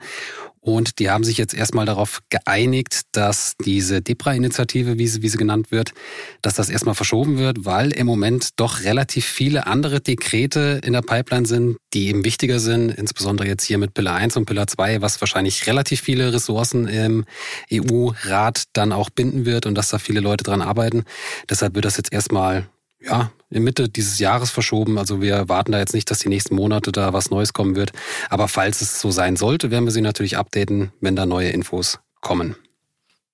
und 0.68 0.98
die 0.98 1.08
haben 1.08 1.24
sich 1.24 1.38
jetzt 1.38 1.54
erstmal 1.54 1.86
darauf 1.86 2.20
geeinigt, 2.28 3.02
dass 3.12 3.54
diese 3.64 4.02
DEPRA-Initiative, 4.02 4.98
wie 4.98 5.06
sie, 5.06 5.22
wie 5.22 5.28
sie 5.30 5.38
genannt 5.38 5.70
wird, 5.70 5.94
dass 6.42 6.54
das 6.54 6.68
erstmal 6.68 6.94
verschoben 6.94 7.38
wird, 7.38 7.64
weil 7.64 7.90
im 7.90 8.06
Moment 8.06 8.50
doch 8.56 8.82
relativ 8.82 9.24
viele 9.24 9.66
andere 9.66 10.00
Dekrete 10.00 10.80
in 10.84 10.92
der 10.92 11.00
Pipeline 11.00 11.46
sind, 11.46 11.78
die 11.94 12.08
eben 12.08 12.22
wichtiger 12.22 12.60
sind, 12.60 12.90
insbesondere 12.90 13.48
jetzt 13.48 13.64
hier 13.64 13.78
mit 13.78 13.94
Pillar 13.94 14.16
1 14.16 14.36
und 14.36 14.44
Pillar 14.44 14.66
2, 14.66 15.00
was 15.00 15.20
wahrscheinlich 15.22 15.66
relativ 15.66 16.02
viele 16.02 16.34
Ressourcen 16.34 16.86
im 16.86 17.24
EU-Rat 17.72 18.64
dann 18.74 18.92
auch 18.92 19.08
binden 19.08 19.46
wird 19.46 19.64
und 19.64 19.74
dass 19.74 19.88
da 19.88 19.98
viele 19.98 20.20
Leute 20.20 20.44
dran 20.44 20.60
arbeiten. 20.60 21.04
Deshalb 21.48 21.76
wird 21.76 21.86
das 21.86 21.96
jetzt 21.96 22.12
erstmal 22.12 22.68
ja, 23.00 23.30
Mitte 23.50 23.88
dieses 23.88 24.18
Jahres 24.18 24.50
verschoben. 24.50 24.98
Also 24.98 25.20
wir 25.20 25.34
erwarten 25.34 25.72
da 25.72 25.78
jetzt 25.78 25.94
nicht, 25.94 26.10
dass 26.10 26.18
die 26.18 26.28
nächsten 26.28 26.54
Monate 26.54 26.92
da 26.92 27.12
was 27.12 27.30
Neues 27.30 27.52
kommen 27.52 27.76
wird. 27.76 27.92
Aber 28.28 28.48
falls 28.48 28.80
es 28.80 29.00
so 29.00 29.10
sein 29.10 29.36
sollte, 29.36 29.70
werden 29.70 29.84
wir 29.84 29.92
Sie 29.92 30.00
natürlich 30.00 30.36
updaten, 30.36 30.92
wenn 31.00 31.16
da 31.16 31.26
neue 31.26 31.50
Infos 31.50 31.98
kommen. 32.20 32.56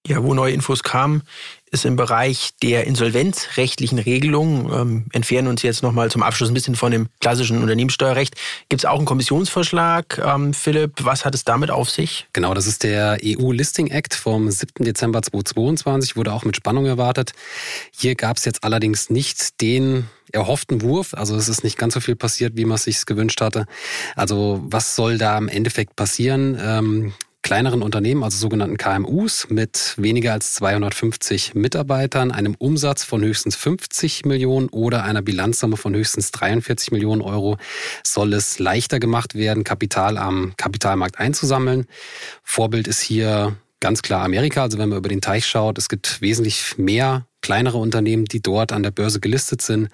Ja, 0.06 0.22
wo 0.22 0.34
neue 0.34 0.52
Infos 0.52 0.82
kamen, 0.82 1.22
ist 1.74 1.84
im 1.84 1.96
Bereich 1.96 2.52
der 2.62 2.86
insolvenzrechtlichen 2.86 3.98
Regelungen. 3.98 4.72
Ähm, 4.72 5.06
entfernen 5.12 5.48
uns 5.48 5.62
jetzt 5.62 5.82
nochmal 5.82 6.10
zum 6.10 6.22
Abschluss 6.22 6.48
ein 6.48 6.54
bisschen 6.54 6.76
von 6.76 6.92
dem 6.92 7.08
klassischen 7.20 7.60
Unternehmenssteuerrecht. 7.60 8.36
Gibt 8.68 8.82
es 8.82 8.86
auch 8.86 8.96
einen 8.96 9.06
Kommissionsvorschlag, 9.06 10.22
ähm, 10.24 10.54
Philipp? 10.54 11.04
Was 11.04 11.24
hat 11.24 11.34
es 11.34 11.44
damit 11.44 11.70
auf 11.70 11.90
sich? 11.90 12.28
Genau, 12.32 12.54
das 12.54 12.66
ist 12.66 12.84
der 12.84 13.18
EU-Listing 13.22 13.88
Act 13.88 14.14
vom 14.14 14.50
7. 14.50 14.84
Dezember 14.84 15.20
2022, 15.20 16.16
wurde 16.16 16.32
auch 16.32 16.44
mit 16.44 16.56
Spannung 16.56 16.86
erwartet. 16.86 17.32
Hier 17.90 18.14
gab 18.14 18.36
es 18.36 18.44
jetzt 18.44 18.62
allerdings 18.62 19.10
nicht 19.10 19.60
den 19.60 20.08
erhofften 20.32 20.80
Wurf. 20.80 21.12
Also 21.14 21.36
es 21.36 21.48
ist 21.48 21.64
nicht 21.64 21.76
ganz 21.76 21.94
so 21.94 22.00
viel 22.00 22.16
passiert, 22.16 22.56
wie 22.56 22.64
man 22.64 22.76
es 22.76 22.84
sich 22.84 23.04
gewünscht 23.04 23.40
hatte. 23.40 23.66
Also 24.14 24.62
was 24.64 24.94
soll 24.94 25.18
da 25.18 25.36
im 25.36 25.48
Endeffekt 25.48 25.96
passieren? 25.96 26.56
Ähm, 26.60 27.14
kleineren 27.44 27.82
Unternehmen, 27.82 28.24
also 28.24 28.38
sogenannten 28.38 28.78
KMUs 28.78 29.48
mit 29.50 29.94
weniger 29.98 30.32
als 30.32 30.54
250 30.54 31.54
Mitarbeitern, 31.54 32.32
einem 32.32 32.56
Umsatz 32.56 33.04
von 33.04 33.22
höchstens 33.22 33.54
50 33.54 34.24
Millionen 34.24 34.68
oder 34.70 35.04
einer 35.04 35.20
Bilanzsumme 35.20 35.76
von 35.76 35.94
höchstens 35.94 36.32
43 36.32 36.90
Millionen 36.90 37.20
Euro 37.20 37.58
soll 38.02 38.32
es 38.32 38.58
leichter 38.58 38.98
gemacht 38.98 39.34
werden, 39.34 39.62
Kapital 39.62 40.16
am 40.16 40.54
Kapitalmarkt 40.56 41.20
einzusammeln. 41.20 41.86
Vorbild 42.42 42.88
ist 42.88 43.02
hier 43.02 43.54
ganz 43.78 44.00
klar 44.00 44.24
Amerika. 44.24 44.62
Also 44.62 44.78
wenn 44.78 44.88
man 44.88 44.98
über 44.98 45.10
den 45.10 45.20
Teich 45.20 45.46
schaut, 45.46 45.76
es 45.76 45.90
gibt 45.90 46.22
wesentlich 46.22 46.78
mehr 46.78 47.26
kleinere 47.42 47.76
Unternehmen, 47.76 48.24
die 48.24 48.40
dort 48.40 48.72
an 48.72 48.82
der 48.82 48.90
Börse 48.90 49.20
gelistet 49.20 49.60
sind. 49.60 49.90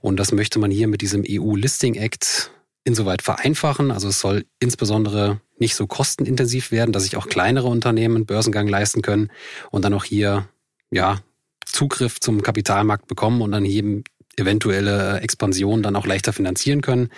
Und 0.00 0.18
das 0.18 0.32
möchte 0.32 0.58
man 0.58 0.70
hier 0.70 0.88
mit 0.88 1.02
diesem 1.02 1.22
EU-Listing 1.28 1.96
Act 1.96 2.50
insoweit 2.84 3.20
vereinfachen. 3.20 3.90
Also 3.90 4.08
es 4.08 4.20
soll 4.20 4.46
insbesondere 4.58 5.40
nicht 5.58 5.74
so 5.74 5.86
kostenintensiv 5.86 6.70
werden, 6.70 6.92
dass 6.92 7.04
sich 7.04 7.16
auch 7.16 7.28
kleinere 7.28 7.68
Unternehmen 7.68 8.16
einen 8.16 8.26
Börsengang 8.26 8.68
leisten 8.68 9.02
können 9.02 9.30
und 9.70 9.84
dann 9.84 9.94
auch 9.94 10.04
hier 10.04 10.48
ja 10.90 11.20
Zugriff 11.64 12.20
zum 12.20 12.42
Kapitalmarkt 12.42 13.06
bekommen 13.06 13.42
und 13.42 13.52
dann 13.52 13.64
hier 13.64 14.02
eventuelle 14.36 15.20
Expansion 15.20 15.82
dann 15.82 15.96
auch 15.96 16.06
leichter 16.06 16.32
finanzieren 16.32 16.82
können. 16.82 17.10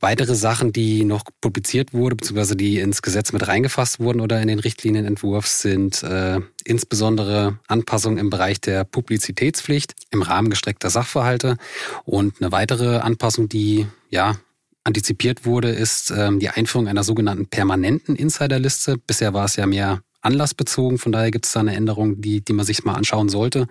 Weitere 0.00 0.34
Sachen, 0.34 0.72
die 0.72 1.04
noch 1.04 1.24
publiziert 1.40 1.94
wurden, 1.94 2.18
beziehungsweise 2.18 2.56
die 2.56 2.78
ins 2.78 3.00
Gesetz 3.00 3.32
mit 3.32 3.48
reingefasst 3.48 4.00
wurden 4.00 4.20
oder 4.20 4.42
in 4.42 4.48
den 4.48 4.58
Richtlinienentwurf, 4.58 5.46
sind 5.46 6.02
äh, 6.02 6.40
insbesondere 6.64 7.58
Anpassungen 7.68 8.18
im 8.18 8.28
Bereich 8.28 8.60
der 8.60 8.84
Publizitätspflicht 8.84 9.94
im 10.10 10.20
Rahmen 10.20 10.50
gestreckter 10.50 10.90
Sachverhalte 10.90 11.56
und 12.04 12.40
eine 12.40 12.52
weitere 12.52 12.98
Anpassung, 12.98 13.48
die 13.48 13.86
ja 14.10 14.36
antizipiert 14.84 15.46
wurde, 15.46 15.70
ist 15.70 16.12
ähm, 16.16 16.38
die 16.38 16.50
Einführung 16.50 16.88
einer 16.88 17.04
sogenannten 17.04 17.46
permanenten 17.46 18.16
Insiderliste. 18.16 18.98
Bisher 18.98 19.34
war 19.34 19.46
es 19.46 19.56
ja 19.56 19.66
mehr 19.66 20.02
anlassbezogen, 20.24 20.98
von 20.98 21.12
daher 21.12 21.30
gibt 21.30 21.46
es 21.46 21.52
da 21.52 21.60
eine 21.60 21.74
Änderung, 21.74 22.20
die, 22.20 22.42
die 22.42 22.52
man 22.52 22.64
sich 22.64 22.84
mal 22.84 22.94
anschauen 22.94 23.28
sollte. 23.28 23.66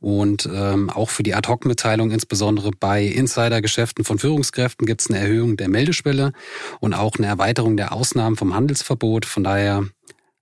Und 0.00 0.48
ähm, 0.52 0.90
auch 0.90 1.10
für 1.10 1.22
die 1.22 1.34
Ad-Hoc-Mitteilung, 1.34 2.10
insbesondere 2.10 2.70
bei 2.72 3.04
Insidergeschäften 3.04 4.04
von 4.04 4.18
Führungskräften, 4.18 4.86
gibt 4.86 5.02
es 5.02 5.10
eine 5.10 5.18
Erhöhung 5.18 5.56
der 5.56 5.68
Meldeschwelle 5.68 6.32
und 6.80 6.94
auch 6.94 7.16
eine 7.16 7.26
Erweiterung 7.26 7.76
der 7.76 7.92
Ausnahmen 7.92 8.36
vom 8.36 8.54
Handelsverbot. 8.54 9.24
Von 9.26 9.44
daher 9.44 9.84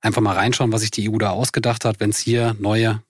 einfach 0.00 0.22
mal 0.22 0.36
reinschauen, 0.36 0.72
was 0.72 0.80
sich 0.80 0.90
die 0.90 1.10
EU 1.10 1.18
da 1.18 1.30
ausgedacht 1.30 1.84
hat. 1.84 2.00
Wenn 2.00 2.10
es 2.10 2.18
hier 2.18 2.56
neue 2.58 3.02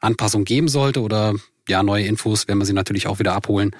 Anpassungen 0.00 0.44
geben 0.44 0.68
sollte 0.68 1.00
oder 1.02 1.34
ja, 1.68 1.82
neue 1.82 2.06
Infos, 2.06 2.48
werden 2.48 2.58
wir 2.58 2.66
sie 2.66 2.72
natürlich 2.72 3.06
auch 3.06 3.18
wieder 3.18 3.34
abholen. 3.34 3.76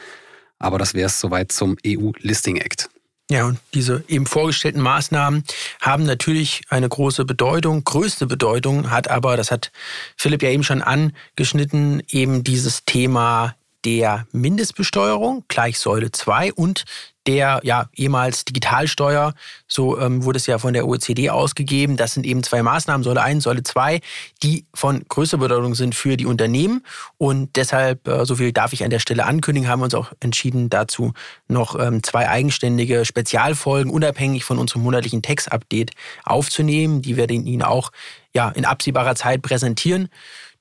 Aber 0.63 0.79
das 0.79 0.95
wäre 0.95 1.07
es 1.07 1.21
soweit 1.21 1.53
zum 1.53 1.77
EU-Listing 1.87 2.57
Act. 2.57 2.89
Ja, 3.31 3.47
und 3.47 3.59
diese 3.73 4.05
eben 4.09 4.27
vorgestellten 4.27 4.81
Maßnahmen 4.81 5.45
haben 5.81 6.05
natürlich 6.05 6.63
eine 6.69 6.89
große 6.89 7.25
Bedeutung, 7.25 7.83
größte 7.83 8.27
Bedeutung 8.27 8.91
hat 8.91 9.09
aber, 9.09 9.37
das 9.37 9.51
hat 9.51 9.73
Philipp 10.17 10.43
ja 10.43 10.51
eben 10.51 10.65
schon 10.65 10.83
angeschnitten, 10.83 12.03
eben 12.09 12.45
dieses 12.45 12.85
Thema 12.85 13.55
der 13.85 14.27
Mindestbesteuerung, 14.33 15.45
gleich 15.49 15.79
Säule 15.79 16.13
2 16.13 16.53
und 16.53 16.85
der 17.27 17.61
ja 17.63 17.87
ehemals 17.95 18.45
Digitalsteuer, 18.45 19.35
so 19.69 19.99
ähm, 19.99 20.25
wurde 20.25 20.39
es 20.39 20.47
ja 20.47 20.59
von 20.59 20.73
der 20.73 20.87
OECD 20.87 21.31
ausgegeben. 21.31 21.97
Das 21.97 22.15
sind 22.15 22.27
eben 22.27 22.43
zwei 22.43 22.63
Maßnahmen, 22.63 23.05
Säule 23.05 23.23
1, 23.23 23.45
Säule 23.45 23.63
2, 23.63 24.01
die 24.43 24.67
von 24.75 25.05
größter 25.09 25.39
Bedeutung 25.39 25.75
sind 25.75 25.95
für 25.95 26.17
die 26.17 26.27
Unternehmen. 26.27 26.85
Und 27.19 27.57
deshalb, 27.57 28.07
äh, 28.09 28.25
so 28.25 28.37
viel 28.37 28.53
darf 28.53 28.73
ich 28.73 28.85
an 28.85 28.91
der 28.91 28.99
Stelle 28.99 29.25
ankündigen, 29.25 29.69
haben 29.69 29.81
wir 29.81 29.85
uns 29.85 29.95
auch 29.95 30.13
entschieden, 30.21 30.69
dazu 30.69 31.13
noch 31.49 31.79
ähm, 31.79 32.03
zwei 32.03 32.29
eigenständige 32.29 33.05
Spezialfolgen 33.05 33.91
unabhängig 33.91 34.45
von 34.45 34.59
unserem 34.59 34.83
monatlichen 34.83 35.23
Text-Update 35.23 35.93
aufzunehmen. 36.25 37.03
Die 37.03 37.17
werden 37.17 37.47
Ihnen 37.47 37.63
auch 37.63 37.93
ja, 38.35 38.49
in 38.51 38.65
absehbarer 38.65 39.15
Zeit 39.15 39.43
präsentieren 39.43 40.09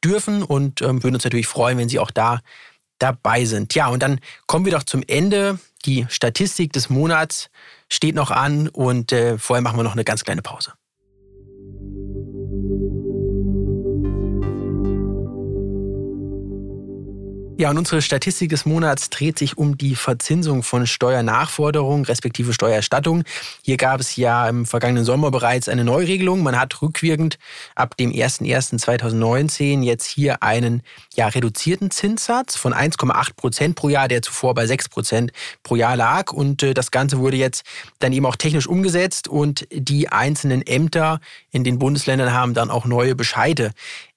dürfen 0.03 0.43
und 0.43 0.81
ähm, 0.81 1.03
würden 1.03 1.15
uns 1.15 1.23
natürlich 1.23 1.47
freuen, 1.47 1.77
wenn 1.77 1.89
Sie 1.89 1.99
auch 1.99 2.11
da 2.11 2.39
dabei 3.01 3.45
sind. 3.45 3.73
Ja, 3.75 3.87
und 3.87 4.01
dann 4.03 4.19
kommen 4.47 4.65
wir 4.65 4.71
doch 4.71 4.83
zum 4.83 5.03
Ende. 5.07 5.59
Die 5.85 6.05
Statistik 6.09 6.73
des 6.73 6.89
Monats 6.89 7.49
steht 7.89 8.15
noch 8.15 8.31
an 8.31 8.67
und 8.67 9.11
äh, 9.11 9.37
vorher 9.37 9.61
machen 9.61 9.77
wir 9.77 9.83
noch 9.83 9.93
eine 9.93 10.03
ganz 10.03 10.23
kleine 10.23 10.41
Pause. 10.41 10.73
Ja, 17.61 17.69
und 17.69 17.77
unsere 17.77 18.01
Statistik 18.01 18.49
des 18.49 18.65
Monats 18.65 19.11
dreht 19.11 19.37
sich 19.37 19.55
um 19.55 19.77
die 19.77 19.93
Verzinsung 19.93 20.63
von 20.63 20.87
Steuernachforderungen 20.87 22.05
respektive 22.05 22.53
Steuererstattung. 22.53 23.23
Hier 23.61 23.77
gab 23.77 23.99
es 23.99 24.15
ja 24.15 24.49
im 24.49 24.65
vergangenen 24.65 25.05
Sommer 25.05 25.29
bereits 25.29 25.69
eine 25.69 25.83
Neuregelung. 25.83 26.41
Man 26.41 26.59
hat 26.59 26.81
rückwirkend 26.81 27.37
ab 27.75 27.95
dem 27.97 28.11
01.01.2019 28.11 29.83
jetzt 29.83 30.07
hier 30.07 30.41
einen 30.41 30.81
ja, 31.13 31.27
reduzierten 31.27 31.91
Zinssatz 31.91 32.55
von 32.55 32.73
1,8 32.73 33.35
Prozent 33.35 33.75
pro 33.75 33.89
Jahr, 33.89 34.07
der 34.07 34.23
zuvor 34.23 34.55
bei 34.55 34.65
6 34.65 34.89
Prozent 34.89 35.31
pro 35.61 35.75
Jahr 35.75 35.95
lag. 35.95 36.33
Und 36.33 36.63
äh, 36.63 36.73
das 36.73 36.89
Ganze 36.89 37.19
wurde 37.19 37.37
jetzt 37.37 37.63
dann 37.99 38.11
eben 38.11 38.25
auch 38.25 38.37
technisch 38.37 38.65
umgesetzt 38.65 39.27
und 39.27 39.67
die 39.71 40.09
einzelnen 40.09 40.65
Ämter 40.65 41.19
in 41.51 41.63
den 41.63 41.77
Bundesländern 41.77 42.33
haben 42.33 42.55
dann 42.55 42.71
auch 42.71 42.85
neue 42.85 43.13
Bescheide 43.13 43.69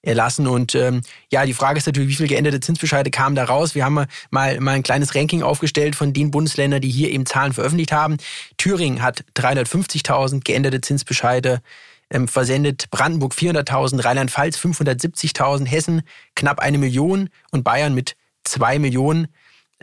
erlassen. 0.05 0.47
Und 0.47 0.75
ähm, 0.75 1.01
ja, 1.31 1.45
die 1.45 1.53
Frage 1.53 1.77
ist 1.77 1.85
natürlich, 1.85 2.09
wie 2.09 2.15
viele 2.15 2.29
geänderte 2.29 2.59
Zinsbescheide 2.59 3.11
kamen 3.11 3.35
da 3.35 3.43
raus? 3.43 3.75
Wir 3.75 3.83
haben 3.83 4.05
mal, 4.29 4.59
mal 4.59 4.71
ein 4.71 4.83
kleines 4.83 5.15
Ranking 5.15 5.43
aufgestellt 5.43 5.95
von 5.95 6.13
den 6.13 6.31
Bundesländern, 6.31 6.81
die 6.81 6.89
hier 6.89 7.11
eben 7.11 7.25
Zahlen 7.25 7.53
veröffentlicht 7.53 7.91
haben. 7.91 8.17
Thüringen 8.57 9.01
hat 9.01 9.25
350.000 9.35 10.43
geänderte 10.43 10.81
Zinsbescheide 10.81 11.61
ähm, 12.09 12.27
versendet, 12.27 12.89
Brandenburg 12.91 13.33
400.000, 13.33 14.03
Rheinland-Pfalz 14.03 14.57
570.000, 14.57 15.65
Hessen 15.65 16.03
knapp 16.35 16.59
eine 16.59 16.77
Million 16.77 17.29
und 17.51 17.63
Bayern 17.63 17.93
mit 17.93 18.15
zwei 18.43 18.79
Millionen 18.79 19.27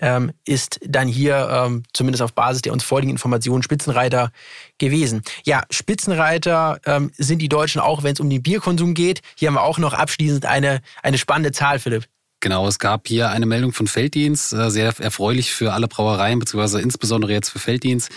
ähm, 0.00 0.32
ist 0.44 0.80
dann 0.86 1.08
hier 1.08 1.48
ähm, 1.50 1.82
zumindest 1.92 2.22
auf 2.22 2.32
Basis 2.32 2.62
der 2.62 2.72
uns 2.72 2.84
vorliegenden 2.84 3.16
Informationen 3.16 3.62
Spitzenreiter 3.62 4.32
gewesen. 4.78 5.22
Ja, 5.44 5.62
Spitzenreiter 5.70 6.80
ähm, 6.86 7.12
sind 7.16 7.40
die 7.40 7.48
Deutschen 7.48 7.80
auch, 7.80 8.02
wenn 8.02 8.14
es 8.14 8.20
um 8.20 8.30
den 8.30 8.42
Bierkonsum 8.42 8.94
geht. 8.94 9.20
Hier 9.36 9.48
haben 9.48 9.54
wir 9.54 9.62
auch 9.62 9.78
noch 9.78 9.94
abschließend 9.94 10.46
eine, 10.46 10.80
eine 11.02 11.18
spannende 11.18 11.52
Zahl, 11.52 11.78
Philipp. 11.78 12.06
Genau, 12.42 12.66
es 12.66 12.80
gab 12.80 13.06
hier 13.06 13.30
eine 13.30 13.46
Meldung 13.46 13.72
von 13.72 13.86
Felddienst, 13.86 14.52
äh, 14.52 14.68
sehr 14.68 14.92
erfreulich 14.98 15.52
für 15.52 15.72
alle 15.72 15.86
Brauereien, 15.86 16.40
beziehungsweise 16.40 16.80
insbesondere 16.80 17.30
jetzt 17.30 17.50
für 17.50 17.60
Felddienst. 17.60 18.10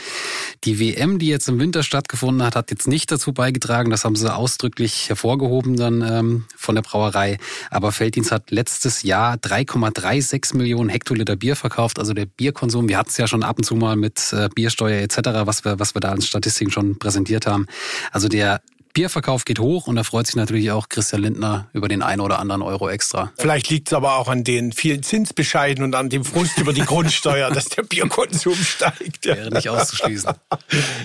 Die 0.64 0.80
WM, 0.80 1.20
die 1.20 1.28
jetzt 1.28 1.48
im 1.48 1.60
Winter 1.60 1.84
stattgefunden 1.84 2.42
hat, 2.42 2.56
hat 2.56 2.72
jetzt 2.72 2.88
nicht 2.88 3.12
dazu 3.12 3.34
beigetragen, 3.34 3.92
das 3.92 4.04
haben 4.04 4.16
sie 4.16 4.34
ausdrücklich 4.34 5.10
hervorgehoben 5.10 5.78
dann 5.78 6.02
ähm, 6.02 6.46
von 6.58 6.74
der 6.74 6.82
Brauerei. 6.82 7.38
Aber 7.70 7.92
Felddienst 7.92 8.32
hat 8.32 8.50
letztes 8.50 9.04
Jahr 9.04 9.36
3,36 9.36 10.58
Millionen 10.58 10.90
Hektoliter 10.90 11.36
Bier 11.36 11.56
verkauft, 11.56 12.00
also 12.00 12.16
der 12.16 12.26
Bierkonsum. 12.26 12.90
Wir 12.90 12.98
hatten 12.98 13.12
es 13.12 13.18
ja 13.18 13.28
schon 13.28 13.44
ab 13.44 13.60
und 13.60 13.64
zu 13.64 13.76
mal 13.76 13.96
mit 13.96 14.34
äh, 14.34 14.50
Biersteuer 14.56 15.04
etc., 15.04 15.18
was 15.44 15.64
wir, 15.66 15.78
was 15.78 15.94
wir 15.94 16.00
da 16.00 16.10
als 16.10 16.26
Statistiken 16.26 16.72
schon 16.72 16.98
präsentiert 16.98 17.46
haben. 17.46 17.68
Also 18.12 18.28
der 18.28 18.62
Bierverkauf 18.96 19.44
geht 19.44 19.60
hoch 19.60 19.88
und 19.88 19.98
da 19.98 20.04
freut 20.04 20.26
sich 20.26 20.38
natürlich 20.38 20.72
auch 20.72 20.88
Christian 20.88 21.22
Lindner 21.22 21.68
über 21.74 21.90
den 21.90 22.02
einen 22.02 22.22
oder 22.22 22.40
anderen 22.40 22.62
Euro 22.62 22.90
extra. 22.90 23.34
Vielleicht 23.38 23.70
liegt 23.70 23.90
es 23.90 23.94
aber 23.94 24.16
auch 24.16 24.30
an 24.30 24.46
den 24.46 24.72
vielen 24.72 25.04
Zinsbescheiden 25.04 25.84
und 25.84 25.94
an 25.96 26.10
dem 26.10 26.24
Frust 26.24 26.58
über 26.60 26.72
die 26.72 26.82
Grundsteuer, 26.86 27.52
dass 27.52 27.66
der 27.66 27.84
Bierkonsum 27.84 28.56
steigt. 28.56 29.26
Wäre 29.26 29.52
nicht 29.52 29.70
auszuschließen. 29.70 30.32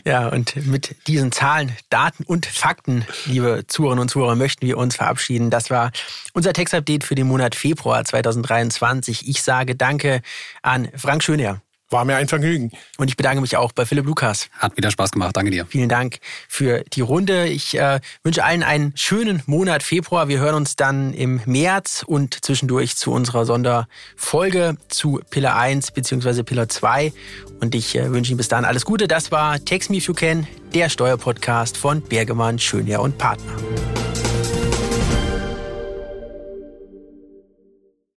Ja, 0.05 0.29
und 0.29 0.55
mit 0.66 0.96
diesen 1.09 1.33
Zahlen, 1.33 1.76
Daten 1.90 2.24
und 2.24 2.46
Fakten, 2.46 3.05
liebe 3.26 3.64
Zuhörerinnen 3.66 4.03
und 4.03 4.09
Zuhörer, 4.09 4.37
möchten 4.37 4.66
wir 4.66 4.79
uns 4.79 4.96
verabschieden. 4.96 5.50
Das 5.50 5.70
war 5.70 5.90
unser 6.33 6.53
Textupdate 6.53 7.05
für 7.05 7.14
den 7.14 7.26
Monat 7.26 7.55
Februar 7.55 8.05
2023. 8.05 9.29
Ich 9.29 9.42
sage 9.42 9.74
Danke 9.74 10.22
an 10.62 10.88
Frank 10.96 11.22
Schöner. 11.22 11.61
War 11.90 12.05
mir 12.05 12.16
ein 12.16 12.29
Vergnügen. 12.29 12.70
Und 12.98 13.09
ich 13.09 13.16
bedanke 13.16 13.40
mich 13.40 13.57
auch 13.57 13.72
bei 13.72 13.85
Philipp 13.85 14.07
Lukas. 14.07 14.48
Hat 14.59 14.76
wieder 14.76 14.90
Spaß 14.90 15.11
gemacht. 15.11 15.37
Danke 15.37 15.50
dir. 15.50 15.66
Vielen 15.66 15.88
Dank 15.88 16.18
für 16.48 16.85
die 16.92 17.00
Runde. 17.00 17.48
Ich 17.48 17.76
äh, 17.76 18.00
wünsche 18.22 18.44
allen 18.44 18.62
einen 18.62 18.92
schönen 18.96 19.42
Monat 19.46 19.83
Februar. 19.83 20.29
Wir 20.29 20.38
hören 20.38 20.55
uns 20.55 20.76
dann 20.76 21.12
im 21.12 21.40
März 21.46 22.05
und 22.07 22.44
zwischendurch 22.44 22.96
zu 22.96 23.11
unserer 23.11 23.44
Sonderfolge 23.44 24.76
zu 24.88 25.20
Pillar 25.31 25.57
1 25.57 25.90
bzw. 25.90 26.44
Pillar 26.44 26.68
2. 26.68 27.12
Und 27.61 27.74
ich 27.74 27.96
äh, 27.96 28.12
wünsche 28.12 28.31
Ihnen 28.31 28.38
bis 28.38 28.48
dahin 28.48 28.64
alles 28.64 28.85
Gute. 28.85 29.09
Das 29.09 29.33
war 29.33 29.62
Text 29.64 29.90
Me 29.90 29.96
If 29.96 30.07
You 30.07 30.14
Can, 30.14 30.46
der 30.72 30.88
Steuerpodcast 30.88 31.76
von 31.76 32.03
Bergemann, 32.03 32.59
Schönjahr 32.59 33.03
und 33.03 33.18
Partner. 33.18 33.53